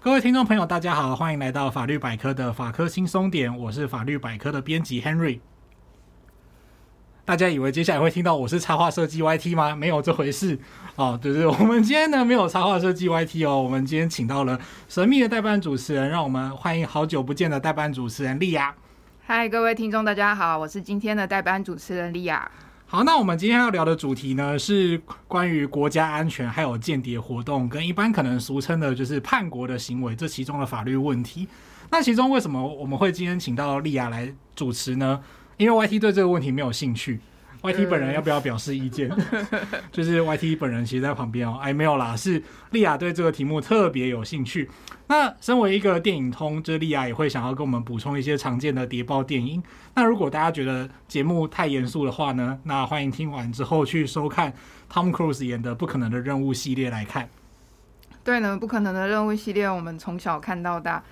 [0.00, 5.38] 各位听众朋友，大家好，欢迎来到法律百科的法科轻松点，我是法律百科的编辑 Henry。
[7.24, 9.76] 大家以为接下来会听到我是插画设计 YT 吗？
[9.76, 10.58] 没有这回事
[10.96, 14.58] 哦，对对，我们今天呢没有插画设计 YT 哦，我们今天请到了
[14.88, 18.74] 神秘的代班主持人，让我们欢迎好久不见的代班主持人莉亚。
[19.24, 22.50] 嗨，各位听众，大家好，我是今天的代班主持人莉亚。
[22.92, 31.48] 好，那我们今天要聊的主题呢，是关于国家安全，还有间谍活动，跟一般可能俗称的就是叛国的行为，这其中的法律问题。
[31.90, 35.18] 那其中为什么我们会今天请到莉亚来主持呢？
[35.56, 37.18] 因为 YT 对这个问题没有兴趣。
[37.62, 39.08] YT 本人要不要表示意见？
[39.92, 44.68] 就是 YT 本人其实在旁边哦，哎，没有啦，是莉亚对这个题目特别有兴趣。
[45.06, 49.62] 那身为一个电影通，这莉亚也会想要跟我们补充一些常见的谍报电影。
[49.94, 54.52] 那如果大家觉得节目太严肃的话呢，那欢迎听完之后去收看
[54.90, 57.28] Tom Cruise 演的《不可能的任务》系列来看。
[58.24, 61.02] 对呢，《不可能的任务》系列我们从小看到大。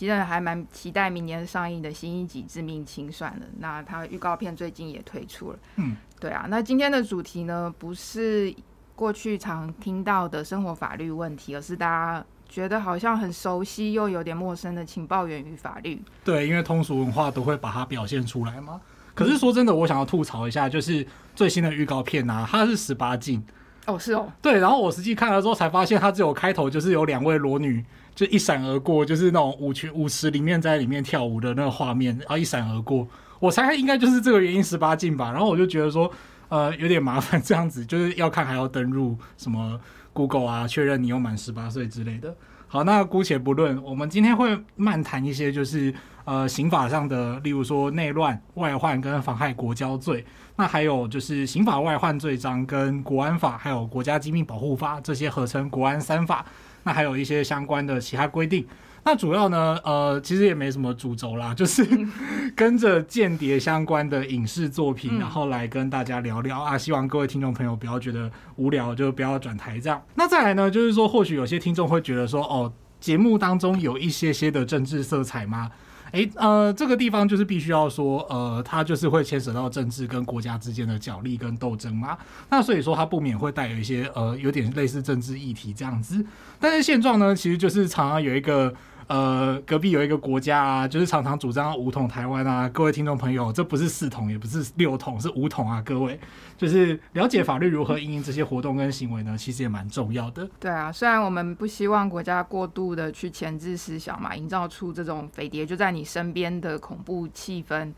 [0.00, 3.44] 其实还蛮期待明年上映的新一集《致命清算》的。
[3.58, 5.58] 那它预告片最近也推出了。
[5.76, 6.46] 嗯，对啊。
[6.48, 8.50] 那今天的主题呢，不是
[8.96, 16.00] 过去常听到的生活法律问题，而是大家觉得好像很熟悉又有点陌生的情报员与法律。
[16.24, 18.80] 对，因为通俗文化都会把它表现出来嘛。
[19.14, 23.44] 可是说真的，我想要吐槽一下，就是最新的预告片啊，它是十八禁。
[23.84, 24.32] 哦，是哦。
[24.40, 27.84] 对，然后我实际看了之后才发现，它只有开头就是有两位裸女。
[28.20, 33.08] 就一闪而过，就是那种舞群舞池里面在里面跳舞的那个画面，然后一闪而过。
[33.38, 35.32] 我猜应该就是这个原因十八禁吧。
[35.32, 36.12] 然后我就觉得说，
[36.50, 39.80] 呃，有点麻烦，这样子就是要看还要登入什么
[40.12, 42.36] Google 啊，确认你有满十八岁之类的。
[42.68, 45.94] 好，那姑且不论，我们今天会漫谈一些就是
[46.26, 50.22] 呃刑法上的，例如说内乱、外患跟妨害国交罪。
[50.56, 56.44] 那还有就是刑法外患罪章跟国安法，还有国家机密保护法这些合称国安三法。
[56.84, 58.66] 那还有一些相关的其他规定。
[59.02, 61.82] 那主要呢，呃，其实也没什么主轴啦，就是
[62.54, 66.76] 跟着间谍相关的影视作品，然后来跟大家聊聊啊。
[66.76, 70.02] 希望各位听众朋友不要觉得无聊，就不要转台这样。
[70.16, 72.70] 那再来呢，就是说，或许有些听众会觉得说，哦，
[73.00, 75.70] 节目当中有一些些的政治色彩吗？
[76.12, 82.16] 诶，呃，这个地方就是必须要说，呃，它就是会牵扯到政治跟国家之间的角力跟斗争嘛。
[82.50, 86.24] 那所以说，它不免会带有一些呃，有点类似政治议题这样子。
[86.58, 88.74] 但是现状呢，其实就是常常有一个。
[89.10, 92.68] 呃，隔壁有一个国家啊，就是常常主张五统台湾啊。
[92.68, 95.82] 各位听众朋友，这不是四统，也不是六统，是五统啊！
[95.84, 96.16] 各位，
[96.56, 100.48] 就是了解法律如何应应这些活动跟行为呢，其实也蛮重要的。
[100.60, 107.92] 对啊，虽然我们不希望国家过度的去钳制思想嘛，营造出这种匪谍就在你身边的恐怖气氛。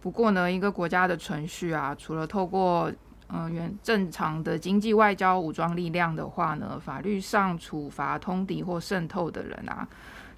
[0.00, 2.90] 不过呢，一个国家的存续啊，除了透过
[3.28, 9.86] 嗯原正常的经济、外交、武装力量的话呢，法律上处罚通敌或渗透的人啊。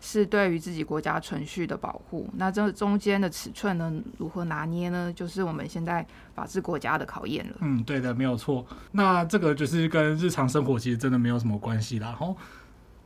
[0.00, 5.12] 是对于自己国家存续的保护，那这中间的尺寸呢，如何拿捏呢？
[5.12, 7.56] 就是我们现在法治国家的考验了。
[7.60, 8.64] 嗯，对的，没有错。
[8.92, 12.12] 那这个就是跟日常生活其实真的没有什么关系啦。
[12.12, 12.36] 吼，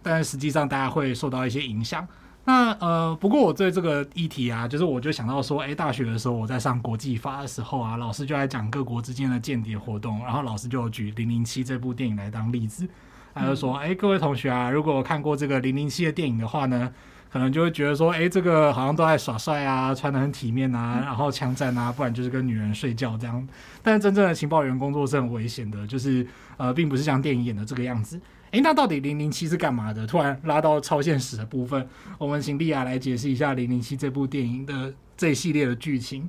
[0.03, 2.07] 但实际上大家会受到一些影响。
[2.45, 12.89] 那呃，不过我对这个议题啊，就是我就想到说，哎，大学的时候我在上国际法的时候啊，老师就在讲各国之间的间谍活动，然后老师就举《零零七》这部电影来当例子。
[13.35, 16.93] 他就说：“哎，各位同学啊，如果看过这个零零七的电影的话呢，
[17.31, 23.47] 可能就会觉得说，哎，这个好像都在耍帅啊，穿得很体面啊，然后枪战啊，不然就是跟女人睡觉这样。
[23.83, 26.27] 但是真正的情报员工作是很危险的，就是
[26.57, 28.21] 呃，并不是像电影演的这个样子。
[28.51, 30.05] 哎，那到底零零七是干嘛的？
[30.05, 36.29] 突然拉到超现实的部分，我们请莉亚来解释一下零零七这部电影的这一系列的剧情。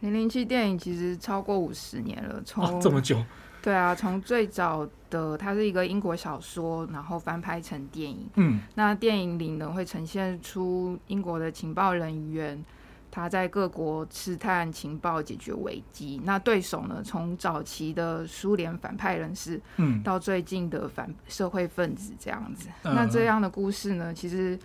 [0.00, 3.22] 零零七电影其实超过五十年了，从、哦、这么久。”
[3.62, 8.26] 对啊，从最早的它是一个英国小说，然后翻拍成电影。
[8.36, 12.64] 嗯，那电影里呢会呈现出英国的情报人员
[13.10, 16.20] 他在各国刺探情报、解决危机。
[16.24, 22.68] 那对手呢，从早期的苏联反派人士，嗯，到最近的反社会分子这样子。
[22.84, 24.58] 嗯、那这样的故事呢，其实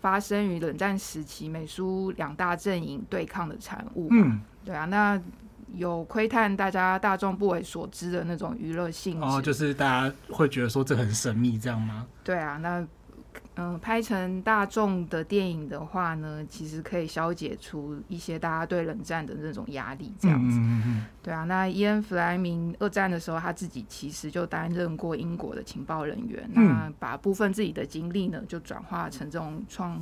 [0.00, 4.08] 发生于冷战时期美苏两大阵营对抗的产物。
[4.10, 5.18] 嗯，对啊，那。
[5.74, 12.06] 有窥探大家大众不为所知的那种娱乐性哦，就是大家会觉得说这很神秘，这样吗？
[12.22, 12.80] 对啊，那
[13.56, 20.58] 嗯、呃，拍成大众的电影的话呢，其实可以消解出一些大家对冷战的那种压力，这样子。
[20.58, 21.06] 嗯嗯嗯。
[21.22, 30.00] 对啊，那伊恩·弗莱明二战的时候，他自己其实就担任过英国的情报人员，嗯、那把部分自己的经历呢，就转化成这种创。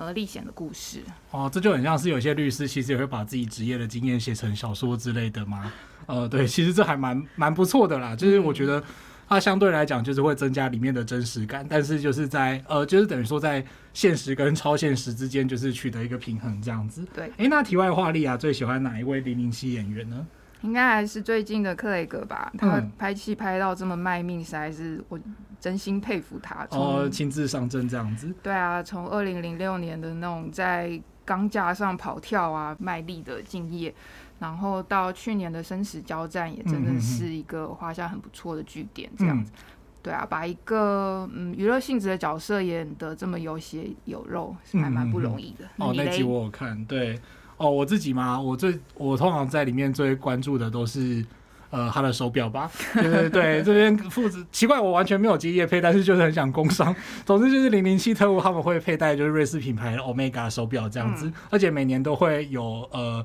[0.00, 1.00] 呃，历险的故事
[1.30, 5.70] 哦，这就很像是有些律师其实也会把自己职业的经验写成小说之类的嘛。
[6.06, 8.82] 呃，对，其实这还蛮蛮不错的啦，就是我觉得
[9.28, 13.62] 它相对来讲就是会增加里面的真实感，但是就是在呃，就是等于说在
[13.92, 17.06] 现实跟超现实之间就是取得一个平衡这样子。
[17.14, 20.26] 对，哎、欸，那题外话，莉亚最喜欢哪一位零零七演员呢？
[20.62, 25.18] 应该还是最近的克雷格吧，他拍戏拍到这么卖命，实在是我
[25.58, 26.66] 真心佩服他。
[26.70, 28.32] 哦，亲自上阵这样子。
[28.42, 33.94] 对啊，从二零零六年的那种在钢架上跑跳啊，卖力的敬业，
[34.38, 39.10] 然后到去年的生死交战，也真的是一个画下很不错的句点。
[39.16, 39.62] 这样子，嗯、
[40.02, 45.64] 对啊，把一个嗯娱乐性质的角色演得这么有血有肉，是还蛮不容易的。
[45.76, 47.18] 哦，那集我有看，对。
[47.60, 51.22] 哦，我自己嘛，我最我通常在里面最关注的都是，
[51.68, 52.70] 呃，他的手表吧。
[52.94, 56.96] 对对对，这边父子奇怪，我完全没有接业配，但是就是很想工商。
[57.26, 63.22] 总之就是零零七特务他们会佩戴就是瑞士品牌的 Omega 手表这样子，嗯、而且每年都会有呃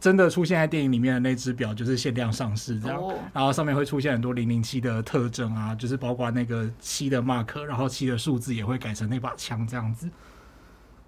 [0.00, 10.10] 真的出现在电影里面的那只表，就是限量上市这样，哦、然后上面会出现很多零零七的特征啊，就是包括那个七的 mark，然后七的数字也会改成那把枪这样子。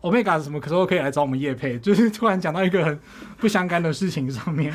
[0.01, 1.79] Omega 什么时候可以来找我们叶配？
[1.79, 2.99] 就是突然讲到一个很
[3.39, 4.73] 不相干的事情上面。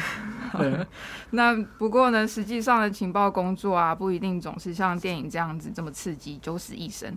[0.58, 0.86] 对，
[1.32, 7.12] 那不过呢，实际上的情报工作啊，不一定总是像电影这样子这么刺激，九死一生。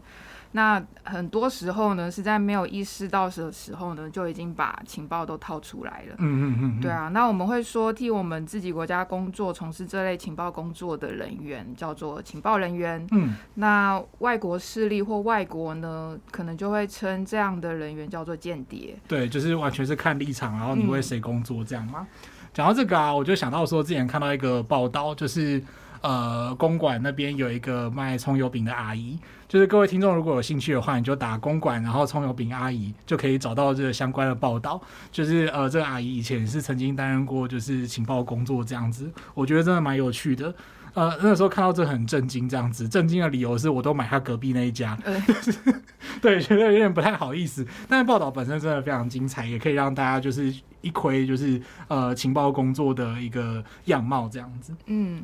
[0.56, 6.14] 那很多时候呢，是在没有意识到的时候呢，就已经把情报都套出来了。
[6.16, 7.08] 嗯嗯嗯，对啊。
[7.08, 13.06] 那我们会说，替我们自己国家工作、从事这类情报工作的人员叫做情报人员。
[13.10, 18.96] 嗯，那外国势力或外国呢，可能就会称这样的人员叫做间谍。
[19.06, 22.06] 对，就是完全是看立场，然后你为谁工作这样吗？
[22.54, 25.62] 讲、嗯、到这个啊，我就想到说，之前看到一个报道，就是。
[26.02, 29.18] 呃，公馆那边有一个卖葱油饼的阿姨，
[29.48, 34.80] 就是各位听众如果有兴趣的话，你就打公馆，然后葱油饼阿姨就可以找到这个相关的报道。
[35.12, 40.52] 就是呃，这个阿姨以前是曾经担任过就是情报工作这样子，我觉得真的蛮有趣的。
[40.94, 45.22] 呃，那时候看到这很震惊，这样子震惊的理由是我都买他隔壁那一家，嗯、
[46.22, 47.66] 对，觉得有点不太好意思。
[47.86, 54.74] 但是报道本身真的非常精彩，也可以让大家就是一窥就是呃情报工作的一个样貌这样子。
[54.86, 55.22] 嗯。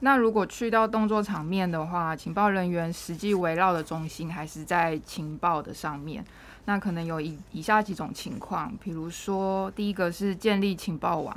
[0.00, 6.24] 那如果去到动作场面的话，情报人员实际围绕的中心还是在情报的上面。
[6.66, 11.34] 那可能有以以下几种情况，比如说，第一个是建立情报网，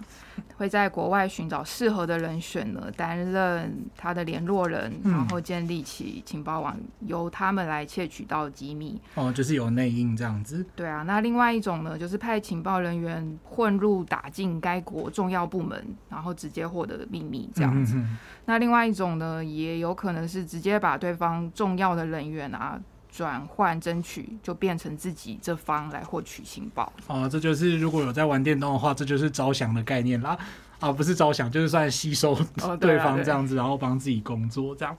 [0.58, 9.00] 会在国外寻找适合的人选呢，担任他的联络人，然后建立起情报网，由他们来窃取到机密。
[9.14, 10.66] 哦，就是有内应这样子。
[10.76, 17.96] 对啊，那另外一种呢，就是派情报人员混入打进该国重要部门，然后直接获得秘密这样子。
[17.98, 18.18] 嗯。
[18.46, 22.82] 那另外一种呢，也有可能是直接把对方重要的人员啊。
[23.20, 26.90] 转换争取，就变成自己这方来获取情报。
[27.08, 30.38] 哦，这就是如果有在玩电动的话，这就是招降的概念啦。
[30.80, 32.34] 啊，不是招降，就是算吸收
[32.80, 34.96] 对方这样子，然后帮自己工作这样。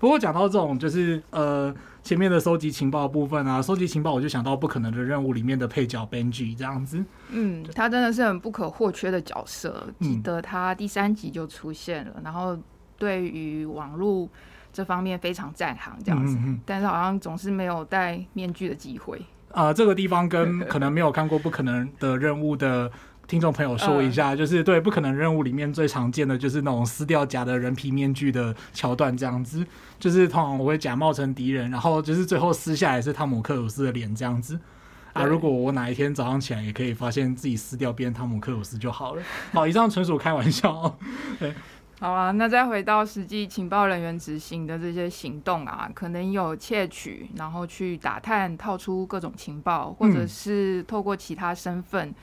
[0.00, 1.72] 不过讲到这种，就是呃
[2.02, 7.04] 前面的收集情报的部分啊，收集情报我就想到不可能的任务里面的配角 Benji 这样子。
[7.28, 9.86] 嗯，他真的是很不可或缺的角色。
[10.00, 12.58] 记得他第三集就出现了，嗯、然后
[12.98, 14.28] 对于网络。
[14.80, 19.18] 这方面非常在行，这样子，嗯嗯，但是好像总是没有戴面具的机会。
[19.52, 22.90] 啊、呃，这个地方跟 可能没有看过《不可能的任务》的
[23.26, 29.62] 听众朋友说一下， 就是对《不可能任务》里面最常见的就是那种撕掉假的人皮面具的桥段，这样子，
[29.98, 34.58] 就是通常我会假冒成敌人，然后就是最后撕下来是汤姆克鲁斯的脸这样子。
[35.12, 39.22] 啊，如果我哪一天早上起来也可以发现自己撕掉变汤姆克鲁斯就好了。
[39.52, 40.96] 好，以上纯属开玩笑。
[41.38, 41.52] 对。
[42.00, 52.14] 好啊，那再回到实际情报人员执行的这些行动啊，可能有窃取，然后去打探、套出各种情报，或者是透过其他身份，嗯、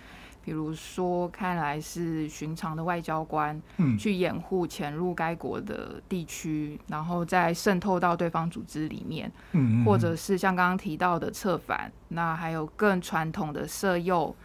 [0.43, 14.35] 比如说看来是寻常的外交官，嗯、去掩护潜入该国的地区，然后再渗透到对方组织里面，嗯嗯嗯，或者是像刚刚提到的策反，那还有更传统的色诱。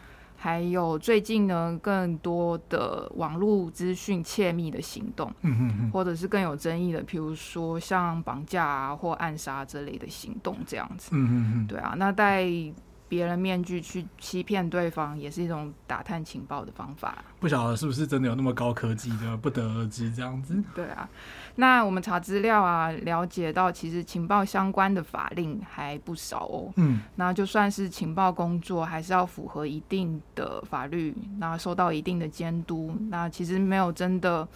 [0.42, 12.44] 还有最近呢，更多的网络资讯窃密的行动，嗯哼哼，或者是更有争议的，譬如说像绑架啊或暗杀这类的行动，这样子，嗯哼哼，对啊，那戴。
[13.08, 17.22] 别人面具去欺骗对方，也是一种打探情报的方法。
[17.38, 20.10] 不晓得是不是真的有那么高科技的，不得而知。
[20.14, 20.56] 这样子。
[20.74, 21.06] 对啊，
[21.56, 26.72] 那我们查资料啊，了解到其实情报相关的法令还不少哦。
[26.76, 32.96] 嗯，那就算是情报工作，还是要符合一定的法律，那受到一定的监督。
[33.10, 34.46] 那其实没有真的。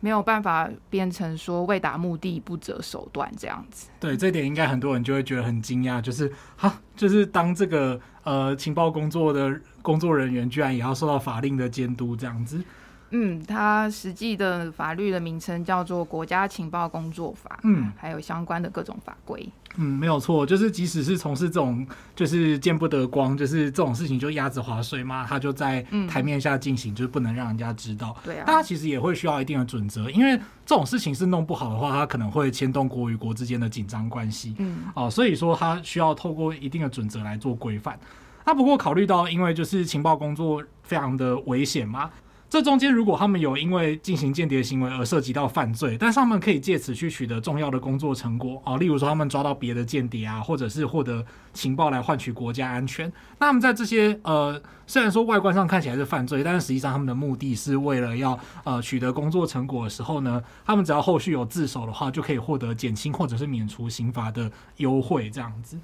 [0.00, 3.88] 没有办法变成说为达目的不择手段这样子。
[3.98, 12.62] 对，这点应该很多人就会觉得很惊讶，就是哈，就是当这个呃情报工作的工作人员，居然也要受到法令的监督这样子。
[13.10, 19.48] 嗯，它实际的法律的名称叫做《国家情报工作法》，嗯，还有相关的各种法规。
[19.76, 21.84] 嗯，没有错，就是即使是从事这种
[22.14, 28.16] 就是见不得光，就是这种事情，就鸭子划水嘛，它就在台面下进行，就是不能让人家知道。
[28.24, 34.54] 对啊，但它其实也会需要一定的准则，因为这种事情是弄不好的话，它可能会牵动国与国之间的紧张关系。
[34.58, 37.98] 嗯，哦，所以说它需要透过一定的准则来做规范。
[38.46, 42.10] 那不过考虑到，因为就是情报工作非常的危险嘛。
[42.54, 53.12] 这中间，如果他们有因为进行间谍行为而涉及到犯罪，但是他们可以借此去取得重要的工作成果啊，例如说他们抓到别的间谍啊，或者是获得情报来换取国家安全。
[53.40, 65.76] 那他们在这些呃，虽然说外观上看起来是犯罪，但是实际上他们的目的是为了要呃取得工作成果的时候呢，他们只要后续有自首的话，就可以获得减轻或者是免除刑罚的优惠，这样子。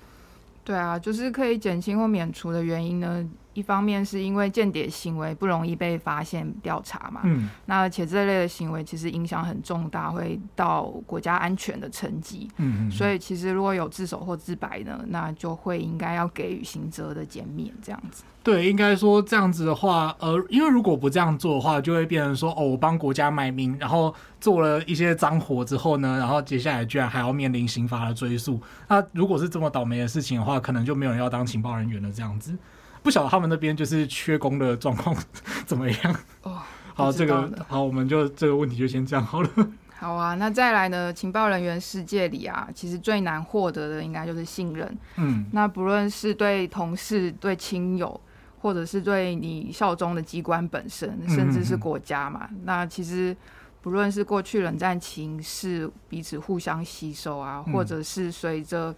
[0.70, 3.28] 对啊，就是可以减轻或免除的原因呢。
[3.52, 18.22] 一方面是因为间谍行为不容易被发现调查嘛，嗯，那而且这类的行为其实影响很重大，会到国家安全的层级，嗯嗯，所以其实如果有自首或自白呢，那就会应该要给予刑责的减免这样子。
[18.42, 28.58] 对，应该说这样子的话，呃，因为如果不这样做的话，就会变成说，哦，我帮国家卖命，然后做了一些脏活之后呢，然后接下来居然还要面临刑罚的追诉。
[28.88, 32.56] 那如果是这么倒霉的事情的话，可能就没有人要当情报人员了这样子。
[33.02, 35.14] 不晓得他们那边就是缺工的状况
[35.66, 36.16] 怎么样？
[36.42, 36.58] 哦，
[36.94, 39.50] 好，这个好，我们就这个问题就先这样好了。
[40.00, 41.12] 好啊，那再来呢？
[41.12, 44.98] 情报人员世界里啊，其实最难获得的应该就是信任。
[45.16, 48.18] 嗯，那不论是对同事、对亲友，
[48.60, 53.34] 或者是对你效忠的机关本身，甚至是国家嘛，嗯嗯嗯，那其实
[53.80, 58.94] 不论是过去冷战情势彼此互相吸收啊，或者是随着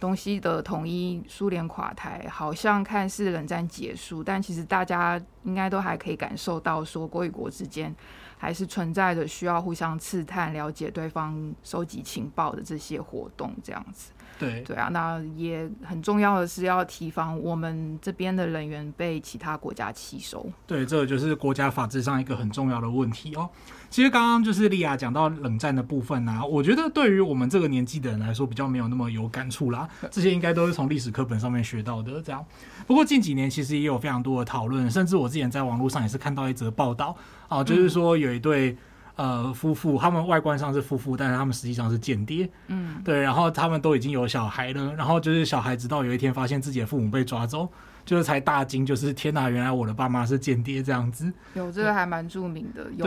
[0.00, 7.94] 东西的统一，苏联垮台，好像看似冷战结束，但其实大家应该都还可以感受到，说国与国之间
[8.36, 14.12] 还是存在着需要互相刺探、了解对方、收集情报的这些活动，这样子。
[14.36, 20.44] 对对啊，那也很重要的是要提防我们这边的人员被其他国家吸收。
[20.66, 23.48] 对，这个就是国家法制上一个很重要的问题哦。
[23.88, 29.88] 其实刚刚就是莉亚讲到冷战的部分啊，我觉得对于我们这个年纪的人来说，比较没有那么有感触啦。
[30.10, 32.20] 这些应该都是从历史课本上面学到的。
[32.20, 32.44] 这样，
[32.88, 37.16] 不过近几年其实也有非常多的讨论，甚至我之前在网络上也是看到一则报道
[37.48, 38.76] 啊，就是说有一对。
[39.16, 42.50] 呃，夫妇他们外观上是夫妇，但是他们实际上是间谍。
[42.66, 47.68] 嗯，对，然后他们都已经有小孩了，然后就是小孩直到有一天发现自己的父母被抓走，
[48.04, 51.32] 就是才大惊，就是天哪，原来我的爸妈是间谍这样子。
[51.54, 53.06] 有这个还蛮著名的，有。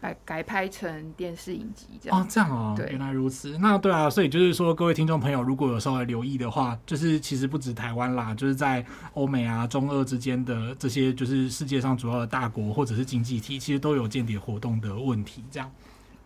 [0.00, 0.08] 对。
[0.08, 3.58] 改改拍成电视影集这样哦，这样哦，对，原来如此。
[3.58, 15.42] 那对啊，所以就是说，各位听众朋友，如果有稍微留意的话，就是其实不止台湾啦，就是在欧美啊、中俄之间的这些，就是世界上主要的大国或者是经济体，其实都有间谍活动的问题。
[15.50, 15.68] 这样。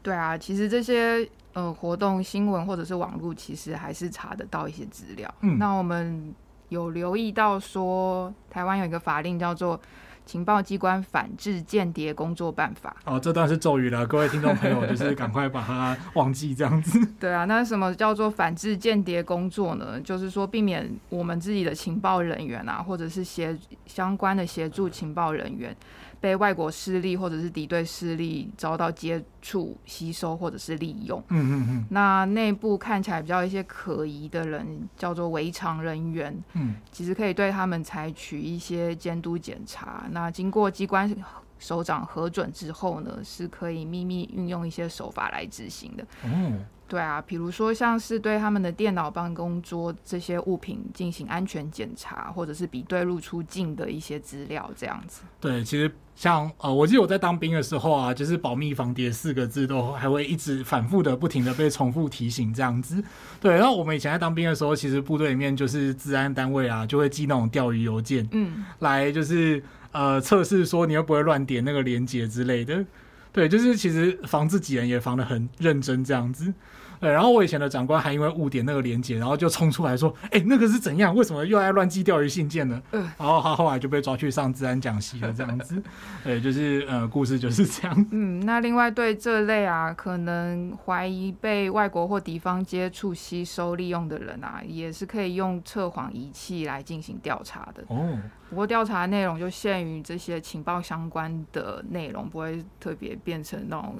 [0.02, 5.34] 对啊，其实这些呃活动新闻或者是网络，其实还是查得到一些资料。
[5.40, 6.34] 嗯，那我们
[6.68, 9.80] 有留意到说，台湾有一个法令叫做。
[10.24, 12.96] 情报机关反制间谍工作办法。
[13.04, 16.98] 哦，这段是咒语了，各位听众朋友，就是赶快把它忘记这样子。
[17.20, 20.00] 对啊，那什么叫做反制间谍工作呢？
[20.00, 25.76] 就是说避免我们自己的情报人员啊，或者是协相关的协助情报人员。
[26.22, 31.20] 被外国势力或者是敌对势力遭到接触、吸收或者是利用。
[31.30, 31.86] 嗯嗯嗯。
[31.90, 36.32] 那内部看起来比较一些可疑的人，叫做围常人员。
[36.52, 36.76] 嗯。
[36.92, 40.04] 其实可以对他们采取一些监督检查。
[40.12, 41.12] 那经过机关
[41.58, 46.04] 首长核准之后呢，是可以秘密运用一些手法来执行的。
[46.22, 46.52] 哦。
[46.92, 55.22] 对啊，比如说像是对他们的电脑、办公桌这些物品进行安全检查，或者是比对入出境的一些资料，这样子。
[55.40, 63.02] 对，其实像呃，我记得我在当兵的时候啊，就是“保密防谍”四个字都还会一直反复的、不停的被重复提醒这样子。
[63.40, 72.84] 对，然后我们以前在当兵的时候，其实部队里面就是治安单位啊，就会寄那种钓鱼邮件，嗯，来就是呃测试说你会不会乱点那个连接之类的。
[73.32, 76.52] 对，就是其实防自己人也防得很认真这样子。
[77.02, 81.12] 对，然后我以前的长官还因为误点那个连接，然后就冲出来说：“哎，那个是怎样？
[81.12, 85.82] 为什么又爱乱寄钓鱼信件呢？”嗯，然后他后来就被抓去上治安讲习了，这样子。
[86.22, 88.06] 对，就是呃，故事就是这样。
[88.12, 97.82] 嗯，那另外对这类啊，可能怀疑被外国或敌方接触、吸收、利用的人啊，也是可以用测谎仪器来进行调查的。
[97.88, 98.16] 哦，
[98.48, 103.96] 不过调查内容就限于这些情报相关的内容，不会特别变成那种。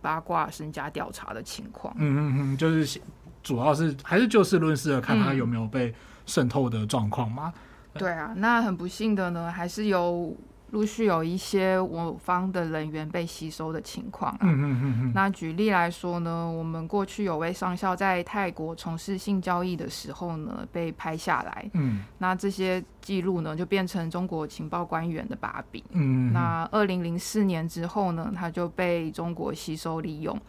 [0.00, 3.00] 八卦身家调查的情况，嗯嗯嗯，就是
[3.42, 5.94] 主要是还是就事论事的，看他有没有被
[6.26, 7.52] 渗透的状况嘛。
[7.94, 10.34] 对啊，那很不幸的呢，还是有
[10.72, 14.38] 陆续有一些我方的人员被吸收的情况啊。
[14.40, 15.12] 嗯嗯嗯嗯。
[15.14, 21.70] 那举例来说呢，我们过去有位上校在泰国从事性交易的时候呢，被拍下来。
[21.74, 22.02] 嗯。
[22.16, 25.84] 那这些记录呢，就变成中国情报官员的把柄。
[25.90, 26.32] 嗯。
[26.32, 30.40] 那二零零四年之后呢，他就被中国吸收利用。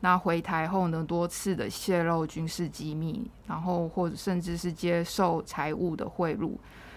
[0.00, 6.50] 那回台后呢，多次的泄露军事机密，然后或者甚至是接受财务的贿赂。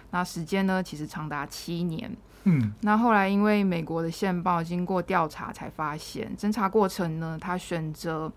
[0.10, 2.12] 那时间呢，其实长达七年。
[2.46, 8.32] 嗯，那后来因为美国的线报经过调查才发现，侦查过程呢，他选择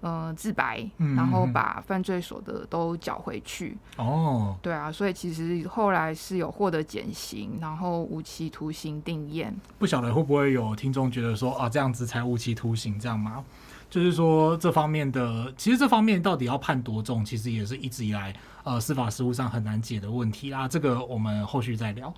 [0.00, 3.76] 呃自白，然后把犯罪所得都缴回去。
[3.96, 9.54] 哦，对啊，所以其实后来是有获得减刑，然后无期徒刑定验。
[9.78, 13.44] 不晓得会不会有听众觉得说啊，这样子才无期徒刑这样吗？
[13.90, 20.66] 就是说这方面的，其实这方面到底要判多重，其实也是一直以来呃司法实务上很难解的问题啊。
[20.66, 22.12] 这个我们后续再聊。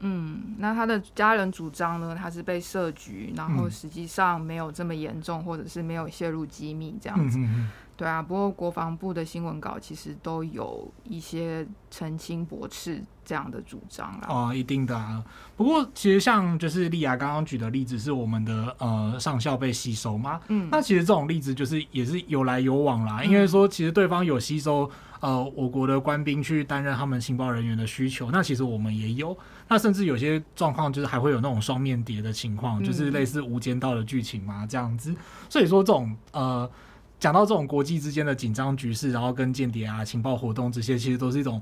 [0.00, 7.38] 嗯，那他的家人主张呢，他是被设局，然后实际上没有这么严重，或者是没有泄露机密这样子。
[7.38, 14.26] 嗯嗯嗯对啊，不过国防部的新闻稿其实都有一些澄清驳斥这样的主张啦。
[14.26, 15.22] 哦，一定的啊。
[15.54, 20.40] 不过其实像就是莉亚刚刚举的例子，是我们的呃上校被吸收嘛。
[20.48, 23.22] 嗯，那其实这种例子就是也是有来有往啦。
[23.22, 24.90] 因为说其实对方有吸收
[25.20, 29.36] 呃我国的官兵去担任他们情报人员的需求，那其实我们也有。
[29.68, 35.14] 那甚至有些状况就是还会有那种双面谍的情况，就是类似无间道的剧情嘛，这样子。
[35.50, 36.70] 所以说这种呃。
[37.20, 41.60] 讲到这种国际之间的紧张局势，然后跟间谍啊、情报活动这些，其实都是一种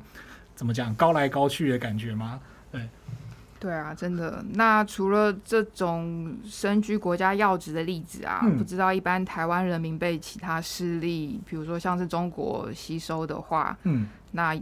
[0.54, 2.40] 怎么讲高来高去的感觉吗？
[2.70, 2.88] 对，
[3.58, 4.44] 对啊，真的。
[4.52, 14.56] 那除了这种身居国家要职的例子啊，嗯、不知道一般台湾人民被其他势力，比如说像是中国吸收的话，嗯，那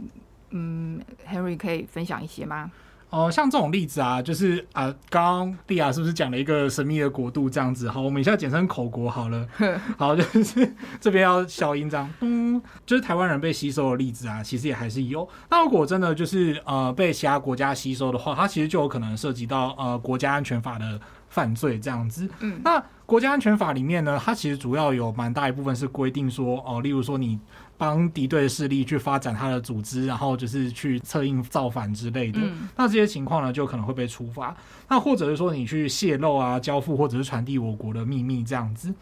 [0.49, 0.99] 嗯
[1.29, 2.71] ，Henry 可以分享一些吗？
[3.09, 7.89] 哦、呃，像这种例子啊，就是啊，刚刚莉亚是不是讲了一个神秘的国度这样子？
[7.89, 9.47] 好，我们一下简称口国好了。
[9.97, 12.09] 好，就是这边要消音这样。
[12.19, 15.27] 嗯，就是台湾人被吸收的例子啊，其实也还是有。
[15.49, 22.29] 那如果真的就是呃被其他国家吸收的话，它其实就有可能涉及到呃国家安全法的犯罪这样子。
[22.41, 27.39] 嗯，那国家安全法里面呢，它其实主要有蛮大一部分是规定说，哦、呃，例如说你。
[27.77, 32.39] 帮敌对势力去发展他的组织，然后就是去策应造反之类的。
[32.41, 34.55] 嗯、那这些情况呢，就可能会被处罚。
[34.89, 38.93] 那或者是说你去泄露啊、交付或者是传递我国的秘密这样子。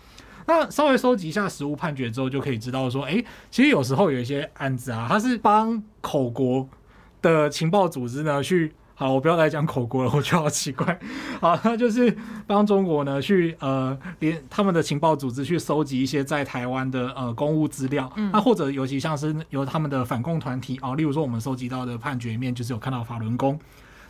[0.45, 6.67] 那稍微收集一下实务判决之后，就可以知道说，哎，其实有时候有一些案子啊，它是帮口国
[7.21, 8.73] 的情报组织呢去。
[8.95, 10.97] 好，我不要再讲口国了，我觉得好奇怪。
[11.39, 23.60] 好，那就是帮中国呢去呃连他们的情报组织去搜集一些在台湾的呃公务资料，那、嗯、或者尤其像是由他们的反共团体啊、呃，例如说我们收集到的判决里面，就是有看到法轮功，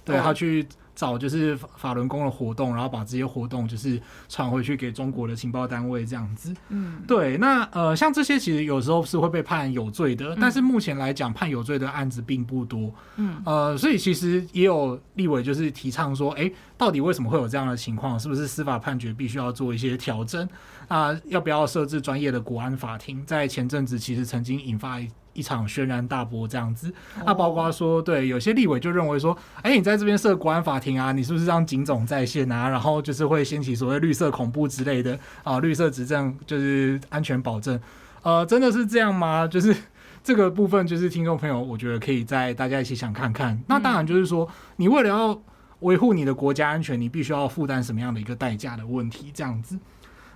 [0.05, 0.65] 对他去。
[0.95, 6.53] 找就是法轮功的活动，然后把这些活动就是传回去给中国的情报单位这样子。
[6.69, 7.37] 嗯，对。
[7.37, 12.91] 那呃，像这些其实有时候是会被判有罪的，嗯、但是目前来讲判有罪的案子并不多。
[13.17, 18.19] 嗯，呃，所以其实也有立委就是提倡说，哎，到底为什么会有这样的情况？
[18.19, 20.47] 是不是司法判决必须要做一些调整？
[20.87, 23.25] 啊、呃，要不要设置专业的国安法庭？
[23.25, 24.99] 在前阵子其实曾经引发。
[25.35, 26.91] 一场轩然大波这样子，
[27.23, 32.67] 那包括说，对有些立委就认为说，哎，你在这边设国安法庭啊，你是不是让警总在线啊？
[32.67, 37.79] 然后就是会掀起所谓绿色恐怖之类的啊，绿色执政就是安全保证，
[38.23, 39.45] 呃，真的 是这样吗？
[39.45, 39.75] 就是
[40.23, 43.61] 这个部分，就是听众朋友，我觉得可以在大家一起想看看。
[43.67, 45.39] 那当然就是说，你为了要
[45.81, 49.77] 维护你的国家安全，你必须要负担什么样的一个代价的问题，这样子。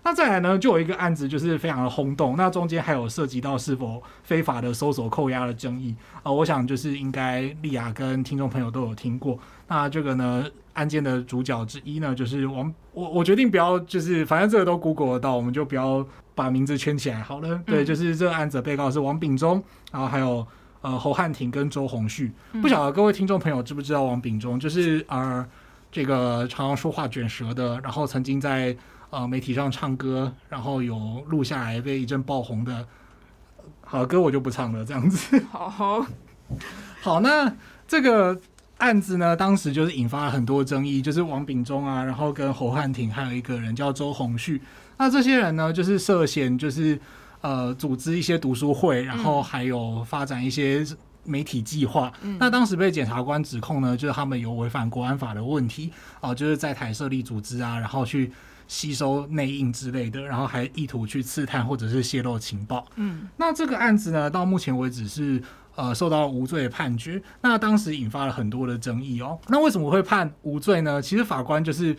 [0.04, 2.36] 那再来呢，就有一个案子，就是非常的轰动。
[2.38, 6.34] 那中间还有涉及到是否非法的搜索扣押的争议啊、呃。
[6.34, 9.38] 我想就是应该莉亚跟听众朋友都有听过。
[9.68, 12.74] 那这个呢，案件的主角之一呢，就是王。
[12.94, 17.50] 我我决定不要，就是反正这个都 Google 得到，我们就不要把名字圈起来好了。
[17.50, 20.48] 嗯、对，就是这个案子的被告是王炳忠，然后还有
[20.82, 22.32] 呃侯汉廷跟周鸿旭。
[22.62, 24.60] 不晓得各位听众朋友知不知道王炳忠？
[24.60, 25.46] 就是呃
[25.92, 28.76] 这个常常说话卷舌的，然后曾经在。
[29.12, 32.86] 呃，媒体上唱歌，然后有录下来被一阵爆红的，
[33.82, 35.40] 好歌我就不唱了，这样子。
[35.50, 36.06] 好，
[37.02, 37.52] 好，那
[37.88, 38.40] 这个
[38.78, 44.62] 案子呢，当时就是引发了很多争议，就是王炳忠啊，然后跟侯汉廷，还有一个人叫周鸿旭，
[44.98, 47.00] 那这些人呢，就是涉嫌就是
[47.42, 50.86] 呃组织一些读书会，然后还有发展一些
[51.24, 52.14] 媒体计划。
[52.22, 55.92] 嗯、那当时被检察官指控呢，就是他们有违反国安法的问题
[56.22, 58.32] 啊、呃，就是在台设立组织啊，然后去。
[58.70, 62.86] 吸收内应之类的，然后还意图去刺探或者是泄露情报。
[62.96, 65.42] 嗯，那这个案子呢，到目前为止是
[65.76, 67.22] 呃受到无罪的判决。
[67.42, 69.38] 那当时引发了很多的争议哦。
[69.48, 71.02] 那为什么会判无罪呢？
[71.02, 71.94] 其实法官就是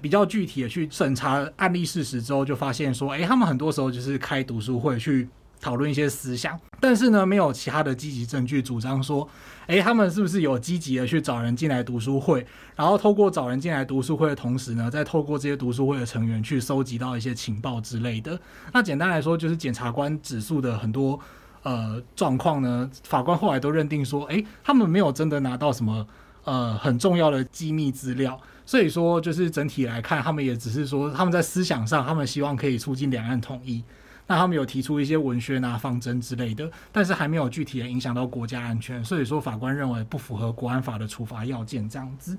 [0.00, 5.28] 比较具体的去审查案例事实之后，就发现说，哎，他们很多时候就是开读书会去。
[5.60, 9.26] 讨论一些思想，但是呢，没有其他的积极证据主张说，
[9.66, 18.38] 诶，他们是不是有积极的去找人进来读书会，然后透过找人进来读书会的同时呢，再透过这些读书会的成员去收集到一些情报之类的。
[18.72, 21.18] 那简单来说，就是检察官指数的很多
[21.62, 26.06] 呃状况呢，法官后来都认定说，诶，他们没有真的拿到什么
[26.44, 33.82] 呃很重要的机密资料，所以说就是整体来看，他们也只是说他们在思想上，他们希望可以促进两岸统一。
[34.26, 42.36] 那他们有提出一些文宣啊、方针之类的，但是还没有具体的影响到国家安全，所以说法官认为不符合国安法的处罚要件这样子。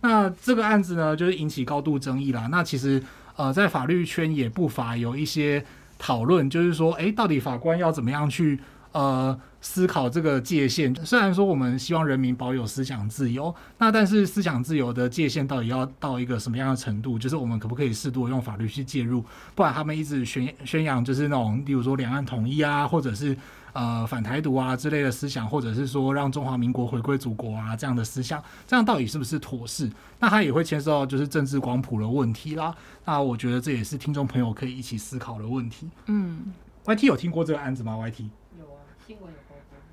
[0.00, 2.48] 那这个案子呢，就是引起高度争议啦。
[2.50, 3.02] 那其实
[3.36, 5.64] 呃，在法律圈也不乏有一些
[5.98, 8.58] 讨论，就是说，诶，到底法官要怎么样去
[8.92, 9.38] 呃？
[9.60, 17.18] 思考这个界限，虽然说我们希望人民保有思想自由，那但是思想自由的界限到底要到一个什么样的程度？
[17.18, 19.24] 就是我们可不可以适度用法律去介入？
[19.54, 23.36] 不然他们一直宣宣扬就是那种，例如说两岸统一啊，或者是
[23.74, 29.90] 呃反台独啊之类的思想，或者是说让中华民国回归祖国啊这样的思想，这样到底是不是妥适？
[30.20, 32.74] 那他也会牵涉到就是政治光谱的问题啦。
[33.04, 35.88] 那我觉得这也是听众朋友可以一起思考的问题。
[36.06, 36.46] 嗯
[36.86, 38.24] ，YT 有听过这个案子吗？YT
[38.58, 39.39] 有啊，新闻有。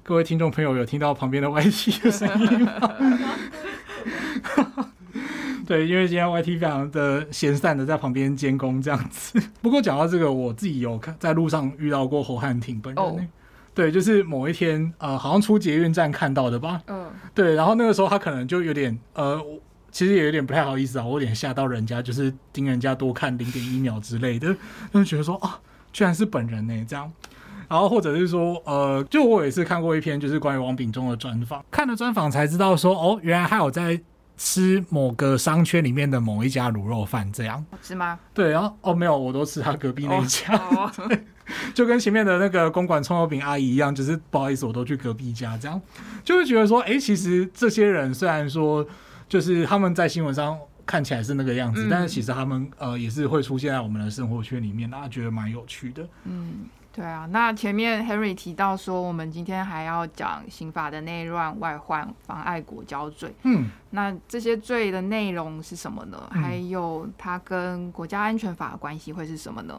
[0.08, 2.96] 各位听众朋友，有听到旁边的 YT 的声音吗？
[5.68, 9.38] 对，因为今天 YT 非常的闲散的在旁边监工这样子。
[9.62, 13.04] 不过讲到这个，我自己有看在路上遇到过侯汉廷本人。
[13.04, 13.20] Oh.
[13.76, 16.82] 对，就是某一天，呃，好像出捷运站看到的吧。
[16.88, 17.04] 嗯。
[17.04, 17.08] Oh.
[17.36, 19.44] 对，然后那个时候他可能就有点，呃，
[19.92, 24.56] 其实也有点不太好意思啊，我有点吓到人家，就是盯人家多看零点一秒之类的，
[24.94, 25.60] 就觉得说啊，
[25.92, 27.12] 居然是本人呢，这样。
[27.68, 34.00] 然后或者是说，呃，就我也是看过一篇就是关于王炳忠的专访，看了专访才知道说，哦，原来还有在
[34.38, 38.20] 吃某个商圈里面的某一家卤肉饭，这样是吗？
[38.34, 41.10] 对，然后哦没有，我都吃他隔壁那一家，哦 哦、
[41.74, 45.82] 就跟前面的那个公馆葱油饼阿姨一样，就是不好意思，我都去隔壁家，这样
[46.24, 48.86] 就会觉得说，哎，其实这些人虽然说
[49.28, 56.66] 就是他们在新闻上看起来是那个样子，嗯、但是其实他们呃也是会出现在我们的生活圈里面，大家觉得蛮有趣的，嗯。
[56.98, 63.32] 对啊，那前面 Henry 提到说，我们今天还要讲刑法的内乱、外患、妨碍国交罪。
[63.44, 66.20] 嗯，那这些罪的内容是什么呢？
[66.32, 69.76] 嗯、还有它跟国家安全法的关系会是什么呢？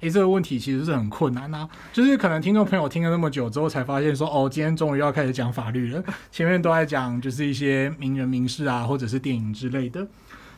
[0.00, 1.66] 诶，这个问题其实是很困难啊。
[1.90, 6.04] 就是可能听众朋友听了那么久之后，才发现说，哦，今天终于要开始讲法律了。
[6.30, 10.06] 前面都在讲就是一些名人名事啊，或者是电影之类的。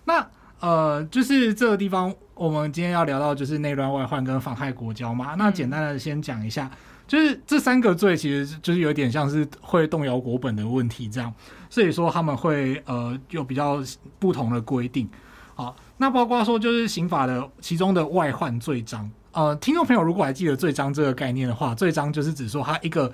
[0.06, 0.26] 那
[0.60, 5.34] 呃，就是这个地方，我们今天要聊到就是内乱外患跟妨害国交嘛。
[5.36, 6.70] 那简单的先讲一下，
[7.06, 11.32] 就是这三个罪其实就是有点像是会动摇国本的问题这样，
[11.68, 13.82] 所以说他们会呃有比较
[14.18, 15.08] 不同的规定。
[15.54, 23.12] 好，那包括说就是刑法的其中的外患罪章，呃，听众朋友如果还记得罪章这个概念的话，罪章就是指说它一个。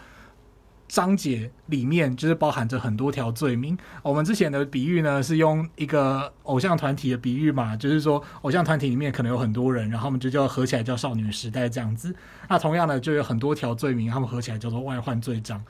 [0.88, 3.76] 章节里面就是包含着很多条罪名。
[4.02, 12.14] 我们之前的比喻呢，是用一个偶像团体的比喻嘛，就是说偶像团体里面可能有很多人，然后我们就叫合起来叫少女时代这样子。
[12.48, 15.62] 那同样的，就有很多条罪名，他们合起来叫做外患罪章。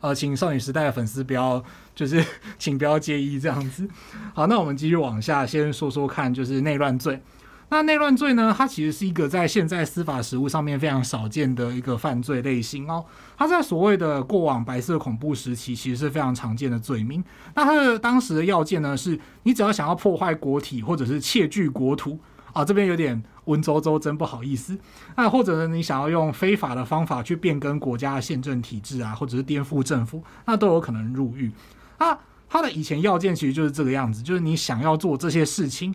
[0.00, 2.22] 呃，请少女时代的粉丝不要，就是
[2.58, 3.88] 请不要介意这样子。
[4.34, 7.22] 好，那我们继续往下，先说说看，就是内乱罪。
[7.70, 8.54] 那内乱罪呢？
[8.56, 13.04] 它其实是一个在现在司法实务上面非常少见的一个犯罪类型哦。
[13.36, 17.24] 它在所谓的过往白色恐怖时期，其实是非常常见的罪名。
[17.54, 22.18] 那它的当时的要件呢，是你只要想要破坏国体或者是窃据国土
[22.52, 24.78] 啊，这边有点文绉绉，真不好意思。
[25.16, 31.50] 那或者呢，你想要用非法的方法去变更国家的宪政体制啊，或者是颠覆政府，那都有可能入狱。
[31.98, 32.16] 啊
[32.48, 35.92] 它的以前要件其实就是这个样子，就是你想要做这些事情。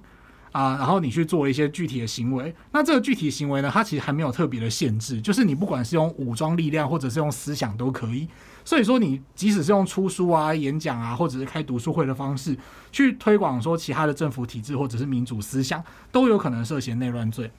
[0.52, 8.28] 啊，然后你去做一些具体的行为，那这个具体行为呢，它其实还没有特别的限制，就是你不管是用武装力量或者是用思想都可以。
[8.66, 12.56] 所以说，你即使是用出书啊、演讲啊，或者是开读书会的方式
[12.92, 17.50] 去推广说其他的政府体制或者是民主思想，都有可能涉嫌内乱罪。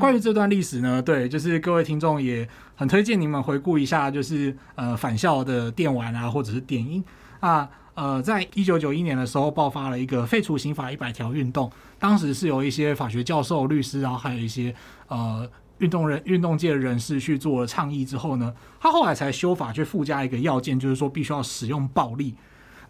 [0.00, 7.04] 关于这段历史呢，对，就是各位听众也很推荐你们回顾一下，就是呃返校的电玩啊，或者是电音
[7.38, 7.68] 啊。
[7.94, 11.70] 呃，在一九九一年的时候，爆发了一个废除刑法一百条运动。
[11.98, 14.74] 当时是有一些法学教授、律师，然后还有一些
[15.08, 15.46] 呃
[15.78, 22.34] 运动人、运动界人士去做了倡议之后呢，他后来才修法，去附加一个要件，就是说必须要使用暴力。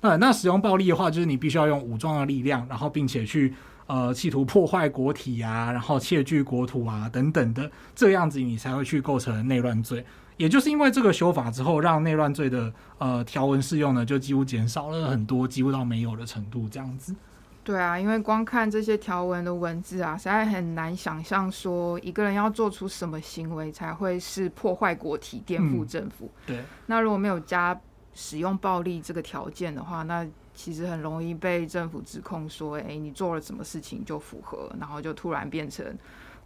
[0.01, 3.53] 那那使用暴力的话，就是你必须要用武装的力量，然后并且去
[3.87, 10.05] 呃企图破坏国体啊，然后窃据国土啊等等的，这样子你才会去构成内乱罪。
[10.40, 17.14] 也就是因为这个修法之后，让内乱罪的呃条文适用呢，就几乎减少了很多，几乎到没有的程度，这样子。
[17.62, 26.24] 对啊，因为光看这些条文的文字啊，实在很难想象说一个人要做出什么行为才会是破坏国体、颠覆政府。
[26.24, 26.64] 嗯、对。
[26.87, 27.79] 那如果没有加
[28.14, 35.85] 使用暴力这个条件的话，那其实很容易被政府指控说，哎，你做了什么事情就符合，然后就突然变成。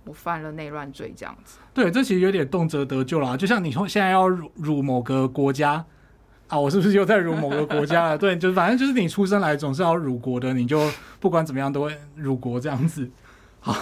[0.05, 1.59] 我犯了内乱罪，这样子。
[1.73, 3.37] 对，这其实有点动辄得咎啦。
[3.37, 5.85] 就像你说现在要辱辱某个国家
[6.49, 8.17] 啊，我是不是又在辱某个国家了？
[8.19, 10.91] 对，就是反正就是你出生来总是要辱国的，你就
[11.21, 13.11] 不管怎么样都会辱国这样子。
[13.61, 13.75] 好。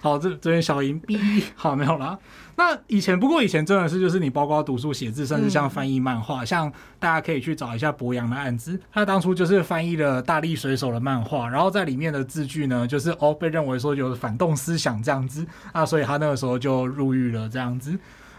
[0.00, 1.16] 好，这这边小银逼
[1.54, 2.18] 好没有啦。
[2.54, 17.98] 那以前不过以前真的是就是你包括读书写字，甚至像翻译漫画，嗯、像大家可以去找一下博洋的案子，他当初就是翻译了大力水手的漫画，然后在里面的字句呢，就是哦被认为说有反动思想这样子啊，所以他那个时候就入狱了这样子。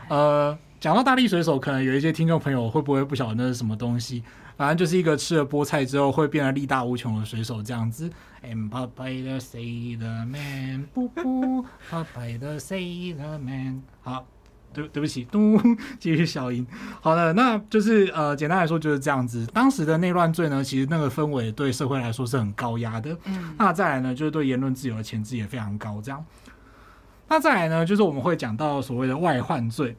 [0.10, 4.21] 呃，讲到大力水手，可能有一些听众朋友会不会不晓得那是什么东西？
[4.56, 8.08] 反正就是一个吃了菠菜之后会变得力大无穷的水手这样子。
[8.43, 13.82] And Popeye the Sailor Man，噗噗，Popeye the Sailor Man。
[14.04, 14.26] 好，
[14.74, 15.60] 对对不起， 咚，
[16.00, 16.66] 继续消音。
[17.02, 19.46] 好的，那就是呃，简单来说就是这样子。
[19.48, 23.18] 当时的内乱罪呢，其实那个氛围对社会来说是很高压的。
[23.26, 23.56] 嗯。
[23.58, 26.00] 那再来呢，就是对言论自由的钳制也非常高。
[26.04, 26.24] 这样。
[27.28, 29.96] 那再来呢，就是我们会讲到所谓的外患罪。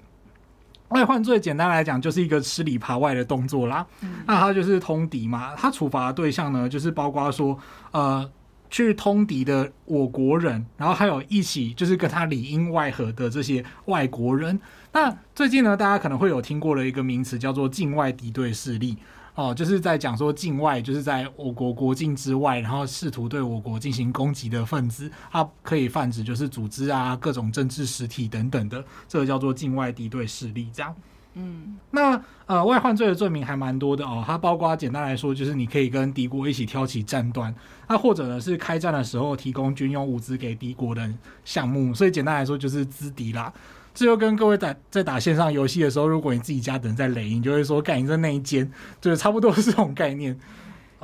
[0.89, 7.59] 外患罪简单来讲就是一个吃里扒外的动作啦，嗯、那他就是通敌嘛，他处罚的对象呢，就是包括说，
[7.91, 8.31] 呃，
[8.75, 14.59] 去通敌的我国人，然后还有一起就是跟他里应外合的这些外国人。
[14.91, 18.97] 那最近呢，大家可能会有听过的一个名词叫做境外敌对势力。
[19.37, 30.69] 哦，就是在讲说境外，就是在我国国境之外，然后试图对我国进行攻击的分子，它可以泛指就是组织啊、各种政治实体等等的，这个叫做境外敌对势力。
[30.73, 30.93] 这样，
[31.35, 37.55] 嗯，那呃，外患罪的罪名还蛮多的哦，它包括简单来说，就是你可以跟敌国一起挑起战端，
[37.89, 41.11] 那或者呢是开战的时候提供军用物资给敌国的
[41.45, 43.53] 项目，所以简单来说就是资敌啦。
[43.95, 48.71] 这就跟各位打在打线上游戏的时候，如果你自己家的人在雷，你就会说干你在那一间，
[49.01, 50.39] 就是差不多是这种概念。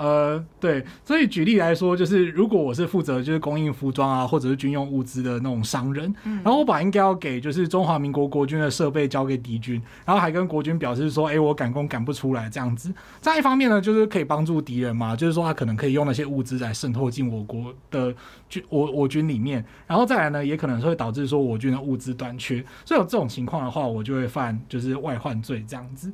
[0.00, 9.74] 呃，对，所以举例来说，就是如果我是负责就是供应服装啊，或者是军用物资的那种商人，然后我把应该要给就是中华民国国军的设备交给敌军，
[10.06, 12.90] 然后还跟国军表示说，哎，我赶工赶不出来这样子。
[13.20, 18.14] 再一方面呢，就是可以帮助敌人嘛，就是说他可能可以用那些物资来渗透进我国的
[18.48, 22.64] 军我我军里面，然后再来呢，也可能会导致说我军的物资短缺。
[22.86, 26.10] 所以有这种情况的话，我就会犯就是外患罪这样子。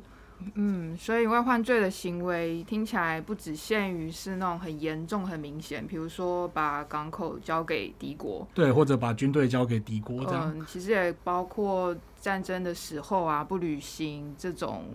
[0.53, 10.53] 嗯，所以外患罪的行为听起来不只限于是那种很严重、很明显，比如说把港口交给敌国，对，或者把军队交给敌国这样。
[10.55, 14.85] 嗯，其实也包括战争的时候啊，不履行这种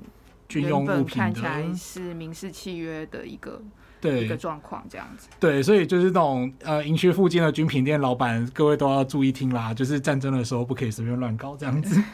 [0.49, 3.61] 军用物品看起来是民事契约的一个
[4.01, 5.29] 对一个状况，这样子。
[5.41, 12.01] 对，所以就是那种呃，营区附近的军品店老板，各位都要注意听啦，就是战争的时候不可以随便乱搞这样子。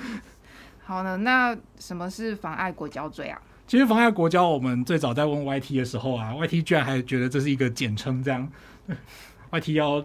[0.88, 3.38] 好呢，那什么是妨碍国交罪啊？
[3.66, 8.50] 其实妨碍国交，我们最早在问 YT 的时候啊，YT 居然还觉得这是一个简称，这样。
[9.52, 10.02] YT 要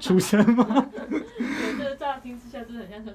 [0.00, 0.88] 出声吗？
[1.10, 3.14] 对，这个乍听之下，真的很像是。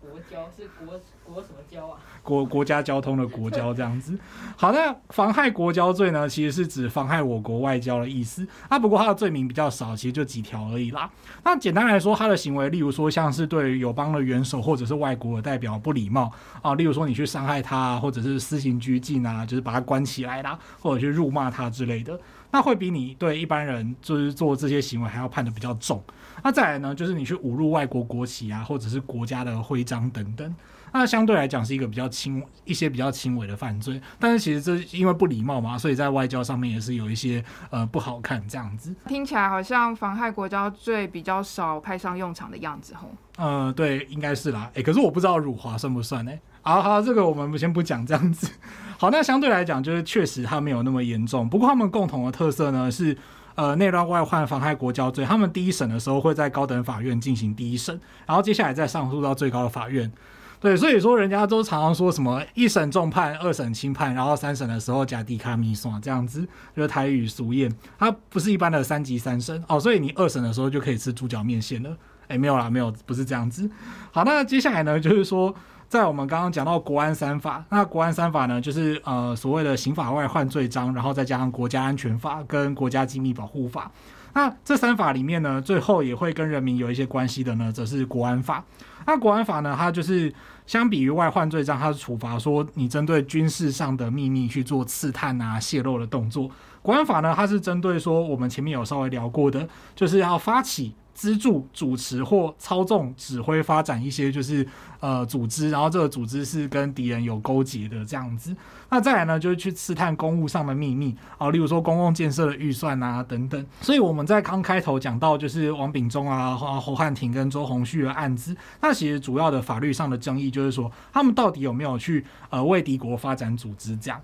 [0.00, 1.98] 国交是国国什么交啊？
[2.22, 4.18] 国国家交通的国交这样子。
[4.56, 8.46] 好，那妨害国交罪呢，其实是指妨害我国外交的意思。
[8.68, 11.10] 啊，不过它的罪名比较少，其实就几条而已啦。
[11.44, 16.32] 那简单来说，他的行为，例如说像是对友邦的元首或者是外国的代表不礼貌
[16.62, 22.18] 啊，例如说你去伤害他啊，或者是施行拘禁啊，就是把他关起来啦，或者去辱骂他之类的，
[22.50, 26.02] 那会比你对一般人就是做这些行为还要判得比较重。
[26.42, 30.54] 那再来呢，就是你去侮辱外国国旗啊，或者是国家的徽章等等，
[30.92, 34.00] 那相对来讲是一个比较轻一些比较轻微的犯罪。
[34.18, 38.94] 但是其实这因为不礼貌嘛，所以在外交上面也是有一些呃不好看这样子。
[39.06, 43.08] 听起来好像妨害国家罪比较少派上用场的样子吼。
[43.36, 44.70] 呃，对，应该是啦。
[44.74, 46.32] 诶、欸，可是我不知道辱华算不算呢？
[46.62, 48.50] 好好，这个我们先不讲这样子。
[48.98, 51.48] 好，那相对来讲就是确实它没有那么严重。
[51.48, 53.16] 不过他们共同的特色呢是。
[53.60, 60.10] 呃，内乱外患妨害国交罪，他们第一审的时候会在高等法院进行第一审，然后接下来再上诉到最高的法院。
[60.58, 66.40] 对，所以说人家都常常说什么一审重判，二审轻判，然后三审的时候加迪卡米索这样子，
[66.74, 67.70] 就是台语俗谚。
[67.98, 71.94] 它不是一般的三级三审哦，所以你二审的时候就可以吃猪脚面线了。
[72.28, 73.70] 哎，没有啦，没有，不是这样子。
[74.10, 75.54] 好，那接下来呢，就是说。
[75.90, 83.90] 在我们刚刚讲到国安三法，那国安三法呢，就是呃所谓的刑法外患罪章，然后再加上国家安全法跟国家机密保护法。
[84.32, 88.64] 那这三法里面呢，最后也会跟人民有一些关系的呢，则是国安法。
[89.04, 90.32] 那国安法呢，它就是
[90.64, 96.48] 相比于外患罪章，它是处罚说你针对军事上的秘密去做刺探啊、泄露的动作。
[96.82, 100.94] 国安法呢，它是针对说我们前面有稍微聊过的，就是要发起。
[101.20, 104.66] 资助、主持或操纵、指挥发展一些就是
[105.00, 108.56] 呃组织，然后这个组织是跟敌人有勾结的这样子。
[108.88, 113.66] 那再来呢，就是去刺探公务上的秘密啊，例如说公共建设的预算啊等等。
[113.82, 124.18] 所以我们在刚开头讲到就是王炳忠啊、侯汉廷跟周鸿旭的案子，那其实主要的法律上的争议就是说，他们到底有没有去呃为敌国发展组织这样。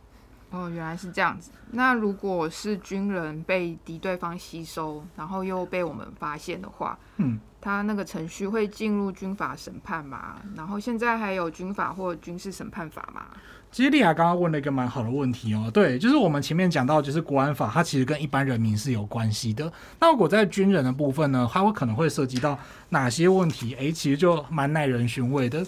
[0.56, 1.50] 哦，原来是这样子。
[1.72, 10.36] 那如果是军人被敌对方吸收，然后又被我们发现的话，嗯，他那个程序会进入军法审判吗？
[10.56, 13.26] 然后现在还有军法或军事审判法吗？
[13.70, 15.70] 其实莉亚刚刚问了一个蛮好的问题哦。
[15.74, 19.70] 对，就是我们前面讲到，就是国安法，它其实跟一般人民是有关系的。
[20.00, 22.58] 那如果在军人的部分呢，它会可能会涉及到
[22.90, 23.74] 哪些问题？
[23.74, 25.66] 诶，其实就蛮耐人寻味的。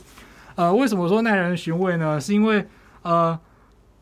[0.54, 2.18] 呃，为什么说耐人寻味呢？
[2.20, 2.66] 是因为
[3.02, 3.38] 呃。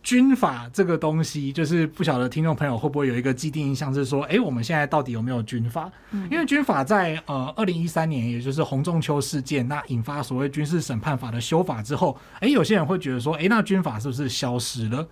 [0.06, 5.90] 军法这个东西，就是不晓得听众朋友会不会有一个既定印象，是说，哎，我们现在到底有没有军法？
[6.30, 15.04] 因为军法在呃二零一三年，也就是洪仲秋事件，那引发所谓军事审判法的修法之后，哎，有些人会觉得说，哎，那军法是不是消失了？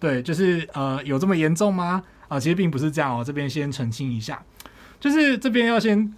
[0.00, 2.02] 对，就是呃有这么严重吗？
[2.22, 4.42] 啊、呃，其实并不是这样哦，这边先澄清一下，
[4.98, 6.12] 就是这边要先。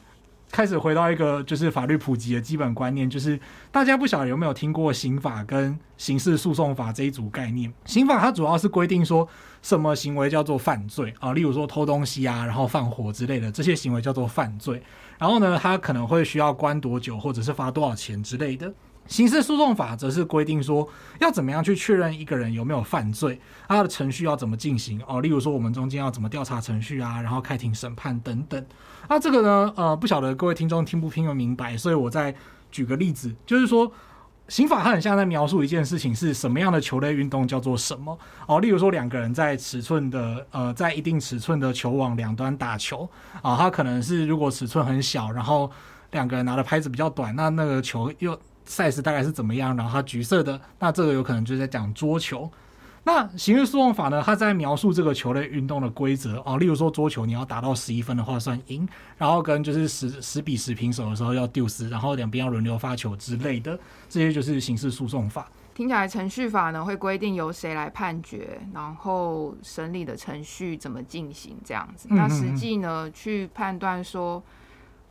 [0.53, 7.73] 开始回到一个就是法律普及的基本观念，就是大家不晓得有没有听过刑法跟刑事诉讼法这一组概念。
[7.87, 9.27] 刑法它主要是规定说
[9.63, 14.83] 什么行为叫做犯罪啊，例如说偷东西啊，然后放火之类的这些行为叫做犯罪。
[15.19, 18.71] 然后呢，它可能会需要关多久，或者是罚多少钱之类的。
[19.09, 20.89] 刑事诉讼法则是规定说
[21.19, 25.21] 要怎么样去确认一个人有没有犯罪，他的程序要怎么进行哦。
[25.23, 28.65] 例如说我们中间要怎么调查程序啊，然后开庭审判等等。
[29.13, 32.35] 那这个呢，呃，不晓得各位听众听不听得明白，所以我再
[32.71, 33.93] 举个例子，就是说
[34.49, 38.59] 刑法它很像在描述一件事情是什么样的球类运动叫做什么哦。
[38.59, 43.07] 例如说两个人在尺寸的呃在一定尺寸的球网两端打球
[43.43, 45.71] 啊，它可能是如果尺寸很小，然后
[46.13, 48.35] 两个人拿的拍子比较短，那那个球又
[48.67, 49.77] size 大概是怎么样？
[49.77, 52.51] 然后它橘色的，那这个有可能就是在讲桌球。
[53.05, 54.23] 那刑事诉讼法呢？
[54.25, 58.89] 它在描述这个球类运动的规则哦，例如说桌球，你要打到十一分的话算赢，
[59.19, 65.51] 然后跟就是十十比十平手的时候要丢失，然后两边要轮流发球之类的，这些就是刑事诉讼法。
[65.75, 72.07] 听起来程序法呢会规定由谁来判决，然后审理的程序怎么进行这样子。
[72.11, 74.43] 那实际呢去判断说。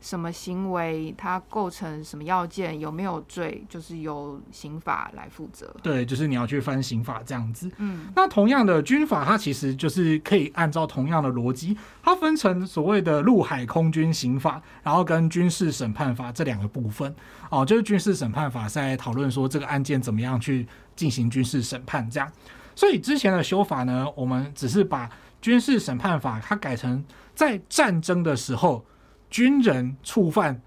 [0.02, 5.72] 什么行为它构成什么要件，有没有罪，就是由刑法来负责。
[5.80, 7.70] 对，就是你要去翻刑法这样子。
[7.76, 17.14] 嗯，那同样的军法，它其实就是可以按照同样的逻辑，它分成所谓的陆海空军刑法，然后跟军事审判法这两个部分。
[17.48, 22.28] 哦，就是军事审判法在讨论说这个案件怎么样去进行军事审判这样。
[22.74, 25.08] 所以之前的修法呢，我们只是把
[25.40, 27.04] 军事审判法它改成
[27.36, 28.84] 在战争的时候。
[29.32, 30.60] 军人触犯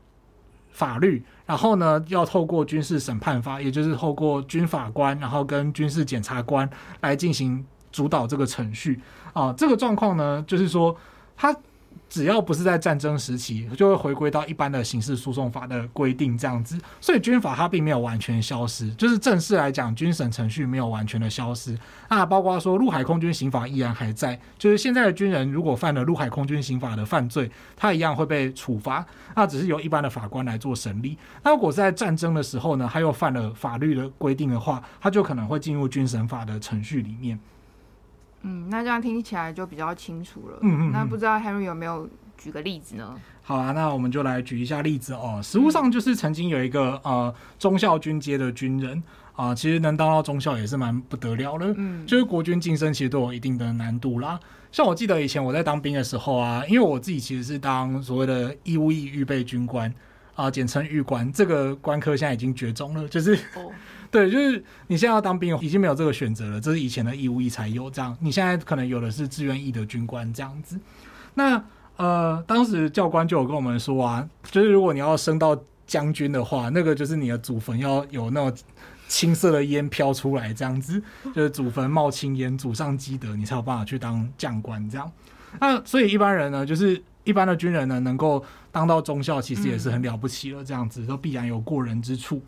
[0.71, 6.69] 法律，然后呢，要透过军事审判法，也就是透过军法官，然后跟军事检察官
[7.01, 8.99] 来进行主导这个程序
[9.33, 9.53] 啊。
[9.53, 10.93] 这个状况呢，就是说
[11.37, 11.55] 他。
[12.15, 16.79] 只要不是在战争时期，就会回归到一般的刑事诉讼法的规定这样子。
[17.01, 21.77] 所以军法它并没有完全消失，就是正式来讲，军审程序没有完全的消失。
[22.09, 29.05] 那包括说陆海空军刑法依然还在，就是现在的军人如果犯了陆海空军刑法的犯罪，他一样会被处罚。
[29.35, 31.17] 那只是由一般的法官来做审理。
[31.43, 37.37] 那如果在战争的时候呢，他又犯了法律的规定的话，他就可能会进入军审法的程序里面。
[38.47, 40.59] 嗯，那这样听起来就比较清楚了。
[40.61, 40.91] 嗯嗯，嗯。
[40.91, 43.15] 那不知道 Henry 有没有举个例子呢？
[43.41, 45.39] 好啊，那我们就来举一下例子哦。
[45.43, 49.01] 实务上就是曾经有一个呃中校军阶的军人
[49.33, 51.73] 啊、呃，其实能当到中校也是蛮不得了的。
[51.77, 52.05] 嗯。
[52.05, 54.39] 就是国军晋升其实都有一定的难度啦。
[54.71, 59.91] 像我记得以前我在当兵的时候啊，因为我自己其实是当所谓的义务役预备军官
[60.35, 61.31] 啊，简称预官。
[61.31, 63.33] 这个官科现在已经绝种了，就是。
[63.55, 63.71] 哦
[64.15, 66.61] 对，就是你现在要当兵，已经没有这个选择了。
[66.61, 70.79] 这是以前的义务役才有这样，你现在可能有的是志愿役的军官这样子。
[71.33, 71.61] 那
[71.97, 78.57] 呃，当时教官就有跟我们说啊，就是如果你要升到将军的话，那个就是你的祖坟要有那种
[79.09, 81.03] 青色的烟飘出来，这样子，
[81.33, 85.11] 就是祖坟冒青烟，祖上积德，你才有办法去当将官这样。
[85.59, 88.41] 那所以一般人呢，就是一般的军人呢，能够
[88.71, 92.41] 当到中校，其实也是很了不起了，这样子都必然有过人之处。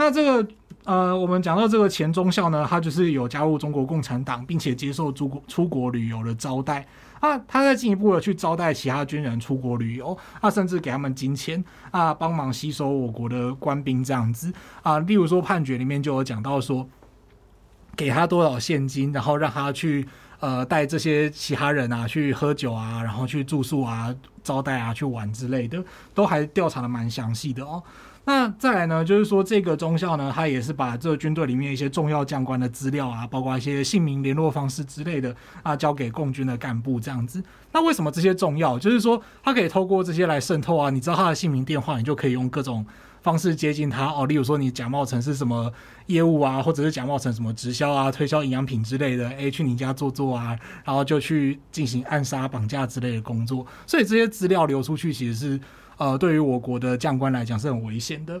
[0.00, 0.48] 那这个
[0.84, 6.86] 呃，我们讲到这个前中校呢，他就是有加入中国共产党，并且接受出国出国旅游的招待
[7.20, 14.50] 啊，他在进一步的去招待其他军人出国旅游啊，甚至给他们金钱啊，帮忙吸收我国的官兵这样子
[14.82, 14.98] 啊。
[15.00, 16.88] 例如说判决里面就有讲到说，
[17.94, 20.08] 给他多少现金，然后让他去
[20.40, 27.82] 呃带这些其他人啊去喝酒啊，然后去住宿啊、招待啊、去玩之类的，都还调查的蛮详细的哦。
[28.28, 37.42] 那再来呢，就是说这个中校呢，他也是把这个军队里面一些重要将官的资料啊，包括一些姓名、联络方式之类的啊，交给共军的干部这样子。
[37.72, 38.78] 那为什么这些重要？
[38.78, 42.84] 就是说他可以透过这些来渗透啊，你知道他的姓名、电话，你就可以用各种
[43.22, 44.26] 方式接近他哦。
[44.26, 45.72] 例如说你假冒成是什么
[46.08, 50.54] 业务啊，或者是假冒成什么直销啊、推销营养品之类的，诶，去你家坐坐啊，
[50.84, 53.66] 然后就去进行暗杀、绑架之类的工作。
[53.86, 55.58] 所以这些资料流出去，其实是。
[55.98, 58.40] 呃，对于我国的将官来讲是很危险的。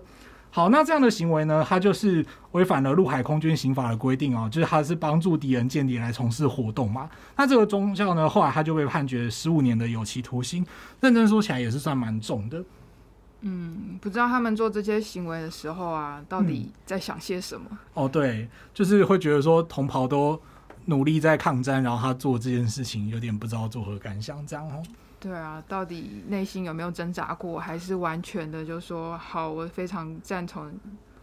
[0.50, 7.08] 好，那这样的行为呢，它就是违反了陆海空军刑法的规定哦，就是他是帮助敌人间谍来从事活动嘛。
[7.36, 10.64] 那这个中校呢，后来他就被判决十五年的有期徒刑，
[11.00, 12.64] 认真说起来也是算蛮重的。
[13.42, 17.66] 嗯，不知道他们做这些行为的时候啊，到底在想些什么？
[17.70, 20.40] 嗯、哦，对，就是会觉得说同袍都
[20.86, 24.82] 努力在抗战，然后他做这件事情有点不知道作何感想，这样哦。
[25.20, 30.72] 对啊，到底内心有没有挣扎过，还是完全的就说好，我非常赞同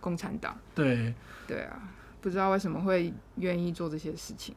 [0.02, 0.54] 共产党。
[0.74, 1.14] 对，
[1.48, 1.80] 对啊，
[2.20, 4.54] 不知道为什么会愿意做这些事情。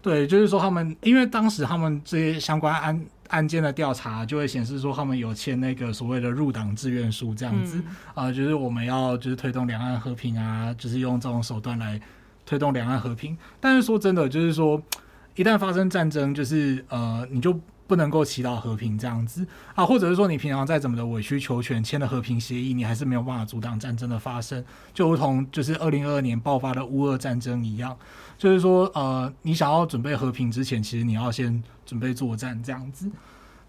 [0.00, 7.76] 对，就是说他们，因为当时他们这些相关案案件的调查，就会显示说他们有签那个所谓的入党志愿书这样子
[8.14, 12.00] 啊、嗯呃，就是我们要就是推动两岸和平啊，就是用这种手段来
[12.46, 13.36] 推动两岸和平。
[13.60, 14.80] 但是说真的，就是说
[15.34, 17.60] 一旦发生战争，就是呃，你就。
[17.88, 24.62] 不能够祈祷和平这样子啊，或者是说你平常再怎么的委曲求全，签了和平协议，你还是没有办法阻挡战争的发生，
[24.92, 27.96] 就如同就是二零二二年爆发的乌俄战争一样，
[28.36, 33.10] 就是说呃，你想要准备和平之前，其实你要先准备作战这样子。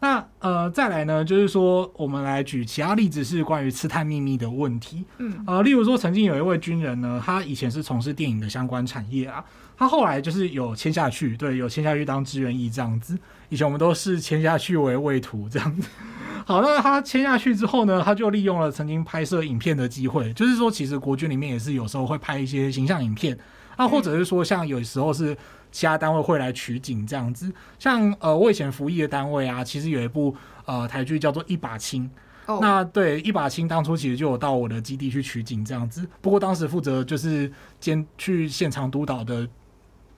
[0.01, 5.03] 那呃，再来呢，就是说我们来举其他例子，是关于刺探秘密的问题。
[5.17, 9.43] 嗯，呃，例如说曾经有一位军人呢，他以前是从事电影的相关产业啊。
[9.78, 13.17] 他后来就是有签下去，对，有签下去当志愿役这样子。
[13.50, 15.88] 以前我们都是签下去为位图这样子。
[16.45, 23.38] 好，那他签下去之后呢，他就利用了曾经拍摄影片的机会，就是说，其实国军里面也是有时候会拍一些形象影片，
[23.76, 25.38] 啊，或者是说像有时候是
[25.72, 27.54] 其他单位会来取景这样子。
[27.78, 30.36] 像呃，我以前服役的单位啊，其实有一部
[30.66, 32.06] 呃台剧叫做《一把青》。
[32.52, 32.60] Oh.
[32.60, 39.47] 那对一把青当初其实就有到我的基地去取景这样子，不过当时负责就是监去现场督导的。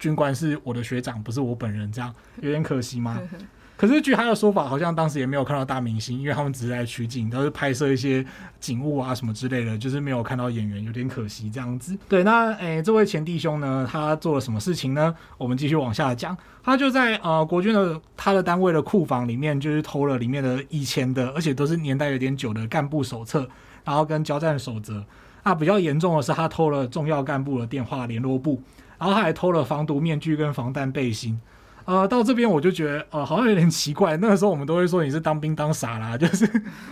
[0.02, 3.22] 军官是我的学长，不是我本人，这样 有点可惜吗？
[3.78, 8.24] 可是据他的说法，好像当时也没有看到大明星，因为他们只是来取景，都是拍摄一些
[8.60, 11.98] 景物啊什么之类的，就是没有看到演员，有点可惜这样子。
[12.08, 15.16] 对，那诶、欸，这位前弟兄呢，他做了什么事情呢？
[15.38, 16.38] 我们继续往下讲。
[16.64, 23.50] 他就在呃国军的他的单位的库房里面，就是偷了里面的以前的，而且都是年代有点久的干部手册，
[23.84, 25.04] 然后跟交战守则。
[25.42, 28.62] 啊，比较严重的是，他偷了重要干部的电话联络簿。
[29.02, 31.42] 然后他还偷了防毒面具跟防弹背心，
[31.86, 34.16] 呃，到这边我就觉得，呃，好像有点奇怪。
[34.18, 36.46] 那个时候我们都会说你是当兵当傻啦， 就是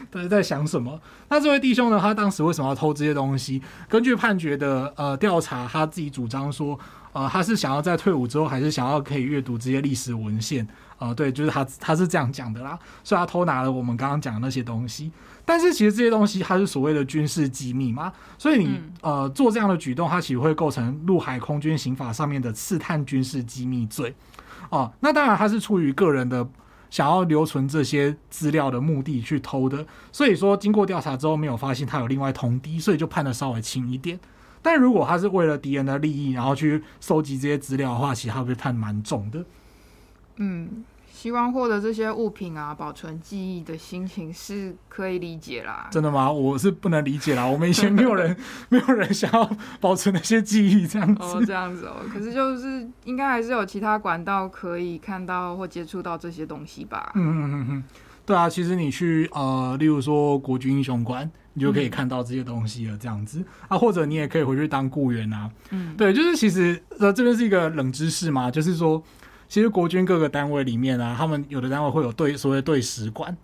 [0.09, 0.99] 都是在想什么？
[1.29, 3.61] 那这位弟兄呢，他当时为什么要偷这些东西？
[3.87, 6.79] 根据判决的呃调查，他自己主张说，
[7.13, 10.67] 呃，他是想要在退伍之后，还是想要可以阅读这些历史文献？
[10.99, 12.77] 呃，对，就是他他是这样讲的啦。
[13.03, 15.11] 所以他偷拿了我们刚刚讲的那些东西。
[15.45, 24.13] 但是其实这些东西它是所谓的军事机密嘛，所以你呃做这样的举动，它其实会构成陆海空军刑法上面的刺探军事机密罪
[24.69, 24.93] 哦。
[24.99, 26.47] 那当然他是出于个人的
[26.91, 34.19] 想要留存这些资料的目的去偷的，所以说经过调查之后没有发现他有另外通敌，所以就判的稍微轻一点。
[34.61, 39.43] 但如果他是为了敌人的利益，然后去收集这些资料的话，其实他会被判蛮重的。
[40.35, 40.85] 嗯。
[41.19, 45.89] 希望获得这些物品啊，保存记忆的心情是可以理解啦。
[45.91, 46.31] 真的吗？
[46.31, 47.45] 我是不能理解啦。
[47.45, 48.33] 我们以前没有人，
[48.69, 49.51] 没有人想要
[49.81, 51.21] 保存那些记忆这样子。
[51.21, 51.97] 哦，这样子哦。
[52.09, 57.11] 可是就是应该还是有其他管道可以看到或接触到这些东西吧？
[57.15, 57.83] 嗯嗯嗯嗯。
[58.25, 62.97] 对啊，其实你去呃，例如说国军英雄馆，你就可以看到这些东西了。
[62.97, 65.51] 这样子、嗯、啊，或者你也可以回去当雇员啊。
[65.71, 69.03] 嗯，对，就是其实呃，这边是一个冷知识嘛，就是说。
[69.49, 73.35] 其实国军各个单位里面啊，他们有的单位会有对所谓对史馆，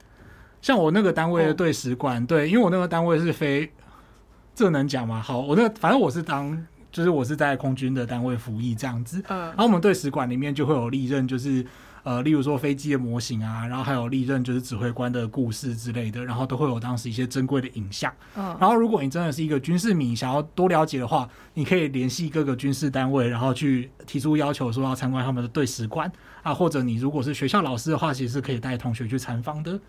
[0.62, 3.72] 像我那个单位的对史馆，对，因为我那个单位是非，
[4.54, 5.20] 这能讲吗？
[5.20, 9.22] 好，我那个反正我是当就是我是在空军的单位服役这样子。
[9.28, 11.66] 嗯，然后我们对使馆里面就会有历任，就是
[12.06, 18.14] 呃，例如说飞机的模型啊，然后还有历任就是指挥官的故事之类的，然后都会有当时一些珍贵的影像。
[18.36, 26.12] 嗯，然后如果你真的是一个军事迷，想要多了解的话，你可以联系各个军事单位，然后去提出要求，说要参观他们的对史馆
[26.44, 29.80] 啊，或者你如果是学校老师的话，其实是可以带同学去参访的。